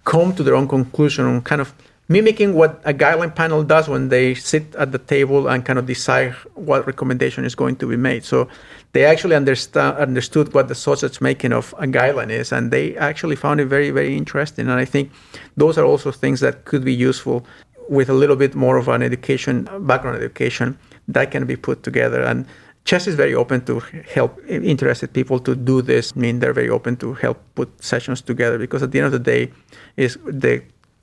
come 0.04 0.34
to 0.34 0.42
their 0.42 0.56
own 0.56 0.66
conclusion 0.66 1.26
and 1.26 1.44
kind 1.44 1.60
of 1.60 1.72
mimicking 2.12 2.52
what 2.52 2.80
a 2.84 2.92
guideline 2.92 3.34
panel 3.34 3.62
does 3.64 3.88
when 3.88 4.10
they 4.10 4.34
sit 4.34 4.74
at 4.76 4.92
the 4.92 4.98
table 4.98 5.48
and 5.48 5.64
kind 5.64 5.78
of 5.78 5.86
decide 5.86 6.32
what 6.54 6.86
recommendation 6.86 7.44
is 7.44 7.54
going 7.54 7.76
to 7.76 7.86
be 7.86 7.96
made. 7.96 8.22
So 8.24 8.48
they 8.92 9.04
actually 9.06 9.34
understand 9.34 9.96
understood 9.96 10.52
what 10.52 10.68
the 10.68 10.74
sausage 10.74 11.20
making 11.20 11.52
of 11.52 11.74
a 11.78 11.86
guideline 11.86 12.30
is, 12.30 12.52
and 12.52 12.70
they 12.70 12.96
actually 12.96 13.36
found 13.36 13.60
it 13.60 13.66
very 13.66 13.90
very 13.90 14.16
interesting. 14.16 14.68
And 14.68 14.78
I 14.78 14.84
think 14.84 15.10
those 15.56 15.78
are 15.78 15.86
also 15.86 16.12
things 16.12 16.40
that 16.40 16.66
could 16.66 16.84
be 16.84 16.94
useful 16.94 17.46
with 17.88 18.08
a 18.10 18.14
little 18.22 18.36
bit 18.36 18.54
more 18.54 18.76
of 18.76 18.88
an 18.88 19.02
education 19.02 19.68
background 19.80 20.16
education 20.16 20.78
that 21.08 21.30
can 21.30 21.46
be 21.46 21.56
put 21.56 21.82
together 21.82 22.22
and. 22.22 22.46
Chest 22.84 23.06
is 23.06 23.14
very 23.14 23.32
open 23.32 23.64
to 23.66 23.78
help 24.12 24.40
interested 24.48 25.12
people 25.12 25.38
to 25.38 25.54
do 25.54 25.82
this. 25.82 26.12
I 26.16 26.18
mean, 26.18 26.40
they're 26.40 26.52
very 26.52 26.68
open 26.68 26.96
to 26.96 27.14
help 27.14 27.38
put 27.54 27.68
sessions 27.80 28.20
together 28.20 28.58
because 28.58 28.82
at 28.82 28.90
the 28.90 28.98
end 28.98 29.06
of 29.06 29.12
the 29.12 29.20
day, 29.20 29.52
is 29.96 30.18
the 30.26 30.54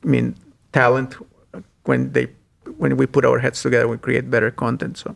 I 0.04 0.08
mean 0.08 0.36
talent 0.72 1.16
when 1.84 2.12
they 2.12 2.28
when 2.78 2.98
we 2.98 3.06
put 3.06 3.26
our 3.26 3.40
heads 3.40 3.62
together 3.62 3.88
we 3.88 3.98
create 3.98 4.30
better 4.30 4.52
content 4.52 4.98
so. 4.98 5.16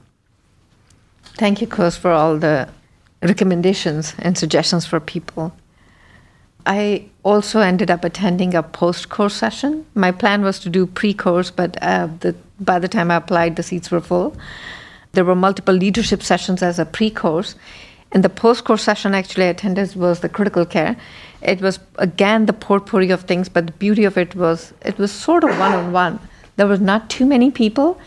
Thank 1.37 1.61
you 1.61 1.67
Coz, 1.67 1.97
for 1.97 2.11
all 2.11 2.37
the 2.37 2.69
recommendations 3.21 4.13
and 4.19 4.37
suggestions 4.37 4.85
for 4.85 4.99
people. 4.99 5.53
I 6.65 7.09
also 7.23 7.59
ended 7.59 7.89
up 7.91 8.03
attending 8.03 8.53
a 8.53 8.63
post-course 8.63 9.33
session. 9.33 9.85
My 9.95 10.11
plan 10.11 10.43
was 10.43 10.59
to 10.59 10.69
do 10.69 10.85
pre-course 10.85 11.51
but 11.51 11.77
uh, 11.81 12.07
the, 12.19 12.35
by 12.59 12.79
the 12.79 12.87
time 12.87 13.11
i 13.11 13.15
applied 13.15 13.55
the 13.55 13.63
seats 13.63 13.91
were 13.91 14.01
full. 14.01 14.35
There 15.13 15.25
were 15.25 15.35
multiple 15.35 15.73
leadership 15.73 16.23
sessions 16.23 16.63
as 16.63 16.79
a 16.79 16.85
pre-course 16.85 17.55
and 18.11 18.23
the 18.23 18.29
post-course 18.29 18.83
session 18.83 19.13
actually 19.13 19.45
I 19.45 19.49
attended 19.49 19.95
was 19.95 20.19
the 20.19 20.29
critical 20.29 20.65
care 20.65 20.95
it 21.43 21.61
was 21.61 21.79
again 21.97 22.45
the 22.45 22.53
potpourri 22.53 23.09
of 23.11 23.21
things, 23.21 23.49
but 23.49 23.67
the 23.67 23.73
beauty 23.73 24.03
of 24.03 24.17
it 24.17 24.35
was 24.35 24.73
it 24.81 24.97
was 24.97 25.11
sort 25.11 25.43
of 25.43 25.57
one 25.59 25.73
on 25.73 25.91
one. 25.91 26.19
There 26.55 26.67
was 26.67 26.79
not 26.79 27.09
too 27.09 27.25
many 27.25 27.51
people, 27.51 27.99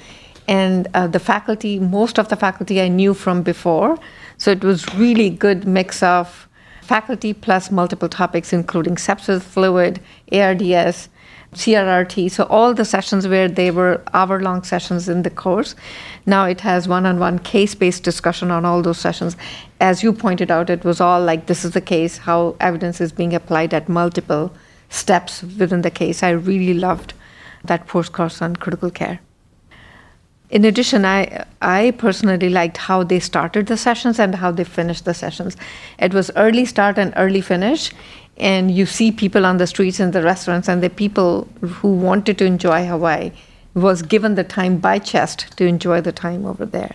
and 0.49 0.89
uh, 0.95 1.07
the 1.09 1.19
faculty, 1.19 1.79
most 1.79 2.19
of 2.19 2.29
the 2.29 2.37
faculty 2.37 2.81
I 2.81 2.89
knew 2.89 3.15
from 3.15 3.43
before, 3.43 3.99
so 4.39 4.51
it 4.51 4.63
was 4.63 4.93
really 4.95 5.31
good 5.31 5.67
mix 5.67 6.03
of 6.03 6.49
faculty 6.83 7.35
plus 7.35 7.71
multiple 7.71 8.09
topics, 8.09 8.53
including 8.53 8.95
sepsis, 8.97 9.43
fluid, 9.43 10.01
ARDS, 10.33 11.09
CRRT. 11.57 12.31
So 12.31 12.45
all 12.45 12.75
the 12.75 12.85
sessions 12.85 13.27
where 13.27 13.49
they 13.49 13.71
were 13.71 14.03
hour 14.13 14.41
long 14.41 14.63
sessions 14.63 15.09
in 15.09 15.23
the 15.23 15.31
course, 15.31 15.75
now 16.27 16.45
it 16.45 16.61
has 16.61 16.87
one 16.87 17.07
on 17.07 17.19
one 17.19 17.39
case 17.39 17.75
based 17.75 18.03
discussion 18.03 18.51
on 18.51 18.65
all 18.65 18.83
those 18.83 18.99
sessions. 18.99 19.37
As 19.81 20.03
you 20.03 20.13
pointed 20.13 20.51
out, 20.51 20.71
it 20.71 20.85
was 20.85 21.01
all 21.01 21.23
like 21.23 21.47
this 21.47 21.65
is 21.65 21.73
the 21.73 21.81
case, 21.81 22.19
how 22.19 22.57
evidence 22.61 23.01
is 23.01 23.11
being 23.11 23.35
applied 23.35 23.73
at 23.73 23.89
multiple 23.89 24.53
steps 24.91 25.43
within 25.43 25.83
the 25.83 25.91
case. 25.91 26.23
I 26.23 26.31
really 26.31 26.75
loved 26.75 27.15
that 27.65 27.87
post 27.87 28.13
course 28.13 28.43
on 28.43 28.57
critical 28.57 28.91
care. 28.91 29.21
In 30.49 30.65
addition, 30.65 31.05
I 31.05 31.45
I 31.61 31.93
personally 31.99 32.49
liked 32.49 32.77
how 32.77 33.03
they 33.03 33.19
started 33.19 33.67
the 33.67 33.77
sessions 33.77 34.21
and 34.21 34.35
how 34.37 34.53
they 34.53 34.65
finished 34.65 35.05
the 35.05 35.15
sessions. 35.15 35.57
It 35.99 36.15
was 36.15 36.31
early 36.37 36.65
start 36.65 36.99
and 36.99 37.13
early 37.17 37.41
finish, 37.41 37.91
and 38.37 38.71
you 38.71 38.87
see 38.87 39.11
people 39.11 39.45
on 39.45 39.57
the 39.57 39.67
streets 39.67 39.99
and 39.99 40.13
the 40.13 40.23
restaurants 40.23 40.69
and 40.69 40.83
the 40.83 40.91
people 40.91 41.49
who 41.61 41.95
wanted 41.95 42.39
to 42.39 42.45
enjoy 42.45 42.87
Hawaii 42.87 43.33
was 43.75 44.03
given 44.03 44.37
the 44.37 44.45
time 44.45 44.79
by 44.79 44.99
chest 44.99 45.57
to 45.57 45.67
enjoy 45.67 46.01
the 46.01 46.13
time 46.13 46.47
over 46.47 46.65
there. 46.65 46.95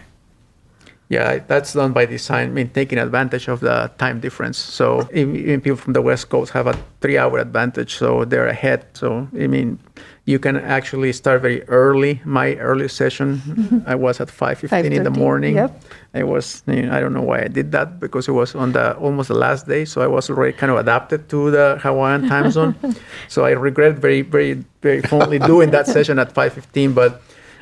Yeah, 1.11 1.39
that's 1.45 1.73
done 1.73 1.91
by 1.91 2.05
design, 2.05 2.47
I 2.47 2.51
mean, 2.51 2.69
taking 2.69 2.97
advantage 2.97 3.49
of 3.49 3.59
the 3.59 3.91
time 3.97 4.21
difference. 4.21 4.57
So 4.57 5.09
even 5.11 5.59
people 5.59 5.75
from 5.75 5.91
the 5.91 6.01
West 6.01 6.29
Coast 6.29 6.53
have 6.53 6.67
a 6.67 6.75
three-hour 7.01 7.37
advantage, 7.37 7.95
so 7.95 8.23
they're 8.23 8.47
ahead. 8.47 8.85
So 8.93 9.27
I 9.37 9.47
mean, 9.47 9.77
you 10.23 10.39
can 10.39 10.55
actually 10.55 11.11
start 11.11 11.41
very 11.41 11.67
early. 11.67 12.21
My 12.23 12.55
early 12.55 12.87
session, 12.87 13.39
mm-hmm. 13.39 13.79
I 13.85 13.95
was 13.95 14.21
at 14.21 14.29
5:15 14.29 14.93
in 14.93 15.03
the 15.03 15.11
morning. 15.11 15.55
Yep. 15.55 15.83
I 16.13 16.23
was, 16.23 16.63
you 16.65 16.83
know, 16.83 16.95
I 16.95 17.01
don't 17.01 17.11
know 17.11 17.27
why 17.27 17.41
I 17.43 17.49
did 17.49 17.73
that 17.73 17.99
because 17.99 18.29
it 18.29 18.33
was 18.33 18.55
on 18.55 18.71
the 18.71 18.95
almost 18.95 19.27
the 19.27 19.35
last 19.35 19.67
day, 19.67 19.83
so 19.83 19.99
I 19.99 20.07
was 20.07 20.29
already 20.29 20.55
kind 20.55 20.71
of 20.71 20.77
adapted 20.77 21.27
to 21.27 21.51
the 21.51 21.77
Hawaiian 21.83 22.29
time 22.29 22.51
zone. 22.51 22.73
so 23.27 23.43
I 23.43 23.51
regret 23.51 23.95
very, 23.95 24.21
very, 24.21 24.63
very 24.81 25.01
fondly 25.01 25.39
doing 25.39 25.71
that 25.71 25.87
session 25.87 26.19
at 26.19 26.33
5:15, 26.33 26.95
but 26.95 27.21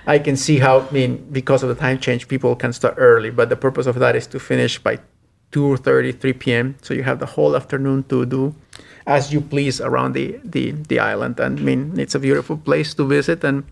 I 0.09 0.17
can 0.17 0.35
see 0.35 0.57
how, 0.57 0.79
I 0.79 0.91
mean, 0.91 1.17
because 1.31 1.61
of 1.61 1.69
the 1.69 1.75
time 1.75 1.99
change, 1.99 2.27
people 2.27 2.55
can 2.55 2.73
start 2.73 2.95
early, 2.97 3.29
but 3.29 3.49
the 3.49 3.55
purpose 3.55 3.85
of 3.85 3.99
that 3.99 4.15
is 4.15 4.25
to 4.27 4.39
finish 4.39 4.79
by 4.79 4.97
2.30, 5.51 6.19
3 6.19 6.33
p.m. 6.33 6.75
So 6.81 6.95
you 6.95 7.03
have 7.03 7.19
the 7.19 7.27
whole 7.27 7.55
afternoon 7.55 8.05
to 8.05 8.25
do 8.25 8.55
as 9.05 9.31
you 9.31 9.39
please 9.39 9.79
around 9.79 10.13
the, 10.13 10.39
the, 10.43 10.71
the 10.71 10.97
island. 10.97 11.39
And 11.39 11.59
I 11.59 11.61
mean, 11.61 11.99
it's 11.99 12.15
a 12.15 12.19
beautiful 12.19 12.57
place 12.57 12.95
to 12.95 13.05
visit 13.05 13.43
and 13.43 13.65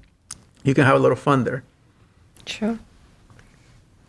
you 0.64 0.76
can 0.76 0.86
have 0.86 0.96
a 0.96 1.00
lot 1.00 1.12
of 1.12 1.18
fun 1.18 1.44
there. 1.44 1.64
Sure. 2.46 2.78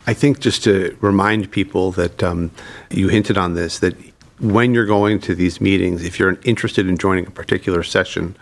I 0.05 0.13
think 0.13 0.39
just 0.39 0.63
to 0.65 0.95
remind 1.01 1.49
people 1.49 1.91
that 1.93 2.21
um, 2.21 2.51
you 2.91 3.07
hinted 3.07 3.39
on 3.39 3.55
this, 3.55 3.79
that 3.79 3.95
when 4.39 4.75
you're 4.75 4.85
going 4.85 5.19
to 5.21 5.33
these 5.33 5.59
meetings, 5.59 6.03
if 6.03 6.19
you're 6.19 6.37
interested 6.43 6.87
in 6.87 6.95
joining 6.95 7.25
a 7.25 7.31
particular 7.31 7.81
session, 7.81 8.37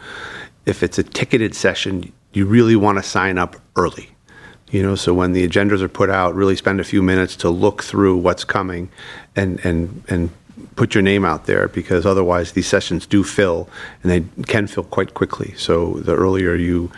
if 0.65 0.83
it's 0.83 0.99
a 0.99 1.03
ticketed 1.03 1.55
session, 1.55 2.11
you 2.37 2.45
really 2.45 2.75
want 2.75 2.97
to 2.99 3.03
sign 3.03 3.37
up 3.39 3.55
early. 3.75 4.09
You 4.69 4.83
know, 4.83 4.95
so 4.95 5.13
when 5.13 5.31
the 5.31 5.47
agendas 5.47 5.81
are 5.81 5.89
put 5.89 6.09
out, 6.09 6.35
really 6.35 6.55
spend 6.55 6.79
a 6.79 6.83
few 6.83 7.01
minutes 7.01 7.35
to 7.37 7.49
look 7.49 7.83
through 7.83 8.17
what's 8.17 8.43
coming 8.43 8.89
and 9.35 9.59
and 9.65 10.03
and 10.09 10.29
put 10.75 10.93
your 10.93 11.01
name 11.01 11.23
out 11.25 11.45
there 11.45 11.67
because 11.67 12.05
otherwise 12.05 12.51
these 12.51 12.67
sessions 12.67 13.07
do 13.07 13.23
fill 13.23 13.69
and 14.03 14.11
they 14.11 14.43
can 14.43 14.67
fill 14.67 14.83
quite 14.83 15.13
quickly. 15.13 15.53
So 15.57 15.93
the 16.07 16.15
earlier 16.15 16.53
you 16.55 16.91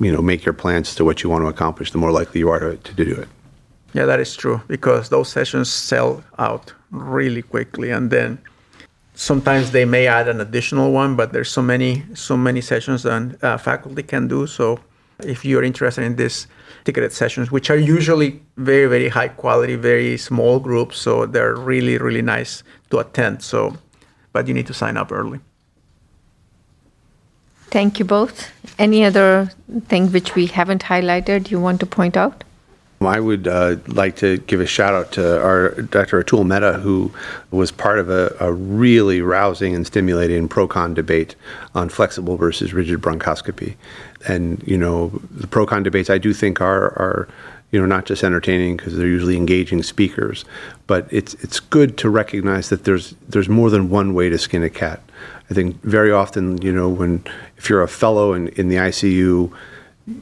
you 0.00 0.12
know 0.12 0.22
make 0.22 0.44
your 0.44 0.52
plans 0.52 0.94
to 0.96 1.04
what 1.04 1.22
you 1.22 1.30
want 1.30 1.42
to 1.44 1.48
accomplish, 1.48 1.90
the 1.90 1.98
more 1.98 2.12
likely 2.12 2.40
you 2.40 2.50
are 2.50 2.60
to, 2.60 2.76
to 2.76 3.04
do 3.04 3.14
it. 3.22 3.28
Yeah, 3.94 4.06
that 4.06 4.20
is 4.20 4.36
true 4.36 4.60
because 4.68 5.08
those 5.08 5.28
sessions 5.28 5.72
sell 5.72 6.22
out 6.38 6.74
really 6.90 7.42
quickly 7.42 7.90
and 7.90 8.10
then 8.10 8.38
sometimes 9.14 9.70
they 9.70 9.84
may 9.84 10.06
add 10.06 10.28
an 10.28 10.40
additional 10.40 10.92
one, 10.92 11.16
but 11.16 11.32
there's 11.32 11.50
so 11.50 11.62
many 11.62 12.04
so 12.14 12.36
many 12.36 12.60
sessions 12.60 13.02
that 13.04 13.42
uh, 13.42 13.56
faculty 13.56 14.02
can 14.02 14.28
do. 14.28 14.46
So 14.46 14.78
if 15.20 15.44
you're 15.44 15.62
interested 15.62 16.04
in 16.04 16.16
these 16.16 16.46
ticketed 16.84 17.12
sessions, 17.12 17.50
which 17.50 17.70
are 17.70 17.76
usually 17.76 18.42
very 18.56 18.86
very 18.86 19.08
high 19.08 19.28
quality, 19.28 19.76
very 19.76 20.16
small 20.18 20.58
groups, 20.58 20.98
so 20.98 21.26
they're 21.26 21.54
really 21.54 21.98
really 21.98 22.22
nice 22.22 22.62
to 22.90 22.98
attend. 22.98 23.42
So, 23.42 23.76
but 24.32 24.48
you 24.48 24.54
need 24.54 24.66
to 24.66 24.74
sign 24.74 24.96
up 24.96 25.12
early. 25.12 25.40
Thank 27.70 27.98
you 27.98 28.04
both. 28.04 28.52
Any 28.78 29.04
other 29.04 29.50
thing 29.88 30.12
which 30.12 30.34
we 30.34 30.46
haven't 30.46 30.84
highlighted 30.84 31.50
you 31.50 31.60
want 31.60 31.80
to 31.80 31.86
point 31.86 32.16
out? 32.16 32.44
I 33.06 33.20
would 33.20 33.48
uh, 33.48 33.76
like 33.86 34.16
to 34.16 34.38
give 34.38 34.60
a 34.60 34.66
shout 34.66 34.94
out 34.94 35.12
to 35.12 35.42
our 35.42 35.70
Dr. 35.82 36.22
Atul 36.22 36.46
Mehta, 36.46 36.74
who 36.74 37.12
was 37.50 37.70
part 37.70 37.98
of 37.98 38.10
a, 38.10 38.34
a 38.40 38.52
really 38.52 39.20
rousing 39.20 39.74
and 39.74 39.86
stimulating 39.86 40.48
pro 40.48 40.66
con 40.66 40.94
debate 40.94 41.36
on 41.74 41.88
flexible 41.88 42.36
versus 42.36 42.72
rigid 42.72 43.00
bronchoscopy. 43.00 43.74
And, 44.26 44.62
you 44.66 44.78
know, 44.78 45.08
the 45.30 45.46
pro 45.46 45.66
con 45.66 45.82
debates 45.82 46.10
I 46.10 46.18
do 46.18 46.32
think 46.32 46.60
are, 46.60 46.98
are 46.98 47.28
you 47.70 47.80
know, 47.80 47.86
not 47.86 48.06
just 48.06 48.22
entertaining 48.22 48.76
because 48.76 48.96
they're 48.96 49.06
usually 49.06 49.36
engaging 49.36 49.82
speakers, 49.82 50.44
but 50.86 51.08
it's, 51.10 51.34
it's 51.42 51.58
good 51.58 51.98
to 51.98 52.08
recognize 52.08 52.68
that 52.68 52.84
there's, 52.84 53.14
there's 53.28 53.48
more 53.48 53.68
than 53.68 53.90
one 53.90 54.14
way 54.14 54.28
to 54.28 54.38
skin 54.38 54.62
a 54.62 54.70
cat. 54.70 55.00
I 55.50 55.54
think 55.54 55.82
very 55.82 56.12
often, 56.12 56.62
you 56.62 56.72
know, 56.72 56.88
when 56.88 57.24
if 57.56 57.68
you're 57.68 57.82
a 57.82 57.88
fellow 57.88 58.32
in, 58.32 58.48
in 58.48 58.68
the 58.68 58.76
ICU, 58.76 59.52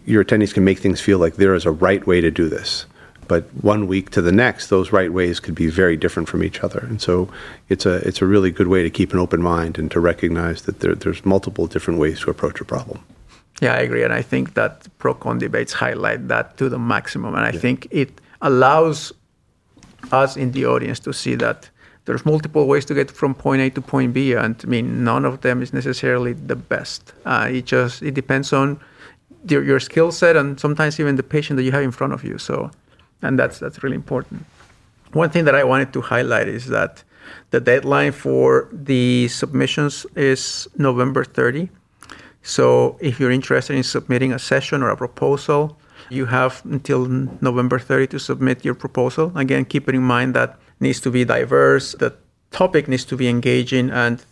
your 0.07 0.25
attendees 0.25 0.55
can 0.55 0.65
make 0.65 0.79
things 0.79 1.01
feel 1.01 1.19
like 1.19 1.37
there 1.37 1.55
is 1.55 1.67
a 1.67 1.71
right 1.71 2.07
way 2.07 2.21
to 2.21 2.31
do 2.31 2.49
this. 2.49 2.87
But 3.29 3.45
one 3.63 3.87
week 3.87 4.11
to 4.11 4.23
the 4.23 4.33
next, 4.33 4.69
those 4.69 4.93
right 4.93 5.13
ways 5.13 5.41
could 5.41 5.55
be 5.55 5.69
very 5.69 5.97
different 5.97 6.29
from 6.29 6.43
each 6.43 6.61
other. 6.61 6.81
And 6.81 7.01
so 7.01 7.29
it's 7.69 7.87
a, 7.87 7.97
it's 8.07 8.21
a 8.21 8.27
really 8.27 8.51
good 8.51 8.69
way 8.69 8.83
to 8.83 8.91
keep 8.91 9.13
an 9.13 9.19
open 9.19 9.41
mind 9.41 9.79
and 9.79 9.91
to 9.93 10.01
recognize 10.01 10.63
that 10.63 10.81
there, 10.81 10.95
there's 10.95 11.25
multiple 11.25 11.67
different 11.67 11.99
ways 12.01 12.21
to 12.21 12.31
approach 12.31 12.61
a 12.61 12.65
problem. 12.65 13.05
Yeah, 13.61 13.75
I 13.75 13.79
agree. 13.79 14.03
And 14.03 14.13
I 14.13 14.23
think 14.23 14.55
that 14.55 14.87
pro 14.99 15.15
con 15.15 15.39
debates 15.39 15.73
highlight 15.73 16.29
that 16.29 16.57
to 16.59 16.69
the 16.69 16.79
maximum. 16.79 17.35
And 17.35 17.45
I 17.45 17.51
yeah. 17.53 17.61
think 17.61 17.87
it 17.91 18.21
allows 18.41 19.13
us 20.11 20.37
in 20.37 20.51
the 20.53 20.67
audience 20.67 20.99
to 21.01 21.13
see 21.13 21.37
that 21.37 21.71
there's 22.05 22.27
multiple 22.27 22.67
ways 22.67 22.85
to 22.87 22.95
get 22.95 23.11
from 23.11 23.35
point 23.35 23.63
A 23.63 23.71
to 23.71 23.81
point 23.81 24.13
B. 24.13 24.33
And 24.33 24.61
I 24.65 24.67
mean, 24.67 25.05
none 25.05 25.25
of 25.25 25.43
them 25.43 25.63
is 25.63 25.73
necessarily 25.73 26.33
the 26.33 26.57
best. 26.57 27.13
Uh, 27.25 27.49
it 27.51 27.65
just 27.67 28.03
it 28.03 28.15
depends 28.15 28.53
on 28.53 28.81
your, 29.49 29.63
your 29.65 29.81
skill 29.81 30.13
set 30.13 30.37
and 30.37 30.59
sometimes 30.59 30.99
even 31.01 31.17
the 31.17 31.23
patient 31.23 31.57
that 31.57 31.63
you 31.63 31.73
have 31.73 31.83
in 31.83 31.91
front 31.91 32.13
of 32.13 32.25
you. 32.25 32.39
So, 32.39 32.71
and 33.23 33.39
that's 33.39 33.59
that's 33.59 33.83
really 33.83 33.97
important. 33.97 34.45
One 35.13 35.31
thing 35.31 35.45
that 35.45 35.55
I 35.55 35.65
wanted 35.65 35.93
to 35.93 36.01
highlight 36.01 36.49
is 36.49 36.67
that 36.69 37.05
the 37.51 37.61
deadline 37.61 38.13
for 38.13 38.69
the 38.73 39.29
submissions 39.29 40.07
is 40.17 40.69
November 40.79 41.25
30. 41.25 41.69
So, 42.43 42.97
if 43.01 43.21
you're 43.21 43.31
interested 43.31 43.77
in 43.77 43.83
submitting 43.83 44.33
a 44.33 44.39
session 44.39 44.83
or 44.83 44.91
a 44.91 44.97
proposal, 44.97 45.79
you 46.11 46.27
have 46.27 46.63
until 46.65 47.07
November 47.07 47.79
30 47.79 48.09
to 48.09 48.19
submit 48.19 48.65
your 48.65 48.75
proposal. 48.75 49.33
Again, 49.37 49.65
keeping 49.65 49.95
in 49.95 50.03
mind 50.03 50.35
that 50.35 50.59
needs 50.81 51.01
to 51.01 51.11
be 51.11 51.25
diverse, 51.25 51.93
the 51.93 52.15
topic 52.51 52.89
needs 52.89 53.05
to 53.05 53.17
be 53.17 53.29
engaging, 53.29 53.91
and 53.91 54.25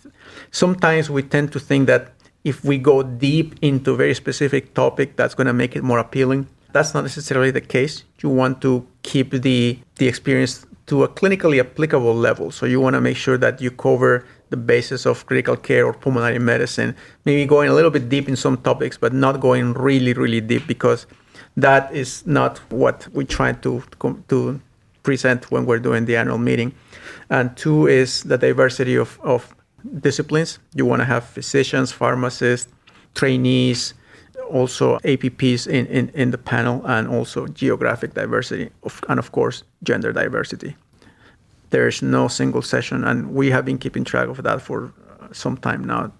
sometimes 0.51 1.09
we 1.09 1.23
tend 1.23 1.53
to 1.53 1.61
think 1.61 1.87
that 1.87 2.13
if 2.45 2.65
we 2.65 2.79
go 2.79 3.03
deep 3.03 3.55
into 3.61 3.93
a 3.93 3.97
very 3.97 4.15
specific 4.15 4.75
topic, 4.75 5.17
that's 5.17 5.35
going 5.35 5.47
to 5.47 5.53
make 5.53 5.77
it 5.77 5.83
more 5.83 5.99
appealing. 5.99 6.49
That's 6.73 6.95
not 6.95 7.03
necessarily 7.03 7.51
the 7.51 7.61
case. 7.61 8.05
You 8.21 8.29
want 8.29 8.63
to 8.63 8.87
keep 9.03 9.31
the, 9.33 9.79
the 9.97 10.07
experience 10.07 10.67
to 10.87 11.05
a 11.05 11.09
clinically 11.09 11.61
applicable 11.61 12.15
level. 12.15 12.51
So 12.51 12.67
you 12.67 12.81
want 12.81 12.95
to 12.95 13.01
make 13.01 13.17
sure 13.17 13.39
that 13.39 13.61
you 13.61 13.71
cover 13.71 14.25
the 14.51 14.57
basis 14.57 15.07
of 15.07 15.27
critical 15.27 15.57
care 15.57 15.87
or 15.87 15.93
pulmonary 15.93 16.39
medicine, 16.39 16.97
maybe 17.25 17.47
going 17.47 17.69
a 17.69 17.75
little 17.75 17.91
bit 17.91 18.09
deep 18.09 18.29
in 18.29 18.37
some 18.37 18.57
topics, 18.57 18.99
but 18.99 19.13
not 19.13 19.41
going 19.41 19.73
really, 19.75 20.13
really 20.13 20.41
deep 20.41 20.67
because 20.67 21.07
that 21.57 21.95
is 21.95 22.27
not 22.27 22.59
what 22.71 23.07
we 23.13 23.25
try 23.25 23.53
to, 23.53 23.83
to 24.29 24.61
present 25.03 25.51
when 25.51 25.67
we're 25.67 25.79
doing 25.79 26.07
the 26.07 26.17
annual 26.17 26.39
meeting. 26.39 26.75
And 27.29 27.57
two 27.57 27.87
is 27.87 28.25
the 28.25 28.39
diversity 28.39 28.97
of, 28.97 29.19
of 29.23 29.55
disciplines. 30.01 30.59
You 30.75 30.87
want 30.87 31.01
to 31.01 31.07
have 31.07 31.25
physicians, 31.25 31.93
pharmacists, 31.93 32.71
trainees, 33.15 33.95
also 34.51 34.99
APPs 34.99 35.67
in, 35.67 35.87
in, 35.87 36.09
in 36.11 36.31
the 36.31 36.39
panel, 36.39 36.83
and 36.87 37.09
also 37.09 37.47
geographic 37.47 38.15
diversity, 38.15 38.71
of, 38.83 39.03
and 39.09 39.19
of 39.19 39.33
course, 39.33 39.63
gender 39.83 40.13
diversity. 40.13 40.77
There 41.71 41.87
is 41.87 42.03
no 42.03 42.29
single 42.29 42.63
session, 42.63 43.05
and 43.05 43.33
we 43.33 43.51
have 43.51 43.65
been 43.65 43.79
keeping 43.79 44.05
track 44.05 44.29
of 44.29 44.43
that 44.43 44.61
for 44.61 44.93
uh, 45.21 45.29
some 45.33 45.57
time 45.57 45.85
now. 45.85 46.13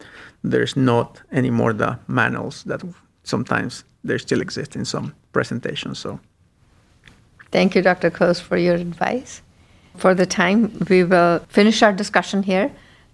There's 0.45 0.77
not 0.77 1.21
anymore 1.33 1.73
the 1.73 1.99
manuals 2.07 2.63
that 2.65 2.83
sometimes 3.25 3.85
there 4.05 4.19
still 4.19 4.41
exist 4.41 4.77
in 4.77 4.85
some 4.85 5.15
presentations. 5.33 5.99
So, 5.99 6.21
thank 7.51 7.75
you, 7.75 7.83
Dr. 7.83 8.11
Coz, 8.11 8.41
for 8.41 8.57
your 8.57 8.77
advice. 8.77 9.43
For 9.97 10.15
the 10.15 10.27
time, 10.27 10.87
we 10.89 11.03
will 11.05 11.41
finish 11.49 11.83
our 11.83 11.93
discussion 11.93 12.43
here. 12.45 12.71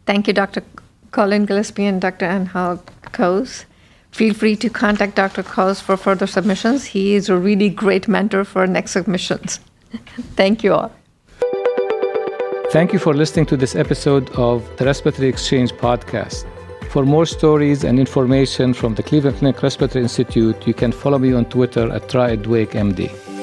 Thank 0.07 0.29
you, 0.29 0.33
Dr. 0.33 0.63
Colin 1.11 1.47
Gillespie 1.47 1.85
and 1.85 2.01
Dr. 2.01 2.27
Angel 2.27 2.83
Coz. 3.13 3.67
Feel 4.13 4.33
free 4.33 4.57
to 4.57 4.71
contact 4.71 5.17
Dr. 5.17 5.43
Coz 5.43 5.81
for 5.81 5.97
further 5.97 6.27
submissions. 6.27 6.85
He 6.85 7.15
is 7.15 7.29
a 7.29 7.37
really 7.37 7.69
great 7.69 8.09
mentor 8.09 8.45
for 8.45 8.67
next 8.67 8.93
submissions. 8.93 9.61
Thank 10.37 10.65
you 10.65 10.73
all. 10.75 10.93
Thank 12.71 12.93
you 12.93 12.99
for 12.99 13.15
listening 13.15 13.47
to 13.47 13.57
this 13.57 13.77
episode 13.77 14.31
of 14.31 14.65
the 14.77 14.85
Respiratory 14.85 15.29
Exchange 15.29 15.73
podcast. 15.73 16.47
For 16.91 17.05
more 17.05 17.27
stories 17.27 17.85
and 17.85 17.99
information 17.99 18.73
from 18.73 18.95
the 18.95 19.03
Cleveland 19.03 19.39
Clinic 19.39 19.63
Respiratory 19.63 20.03
Institute, 20.03 20.67
you 20.67 20.75
can 20.75 20.93
follow 20.93 21.19
me 21.19 21.33
on 21.33 21.45
Twitter 21.45 21.93
at 21.93 22.09
RaedDweikMD. 22.09 23.36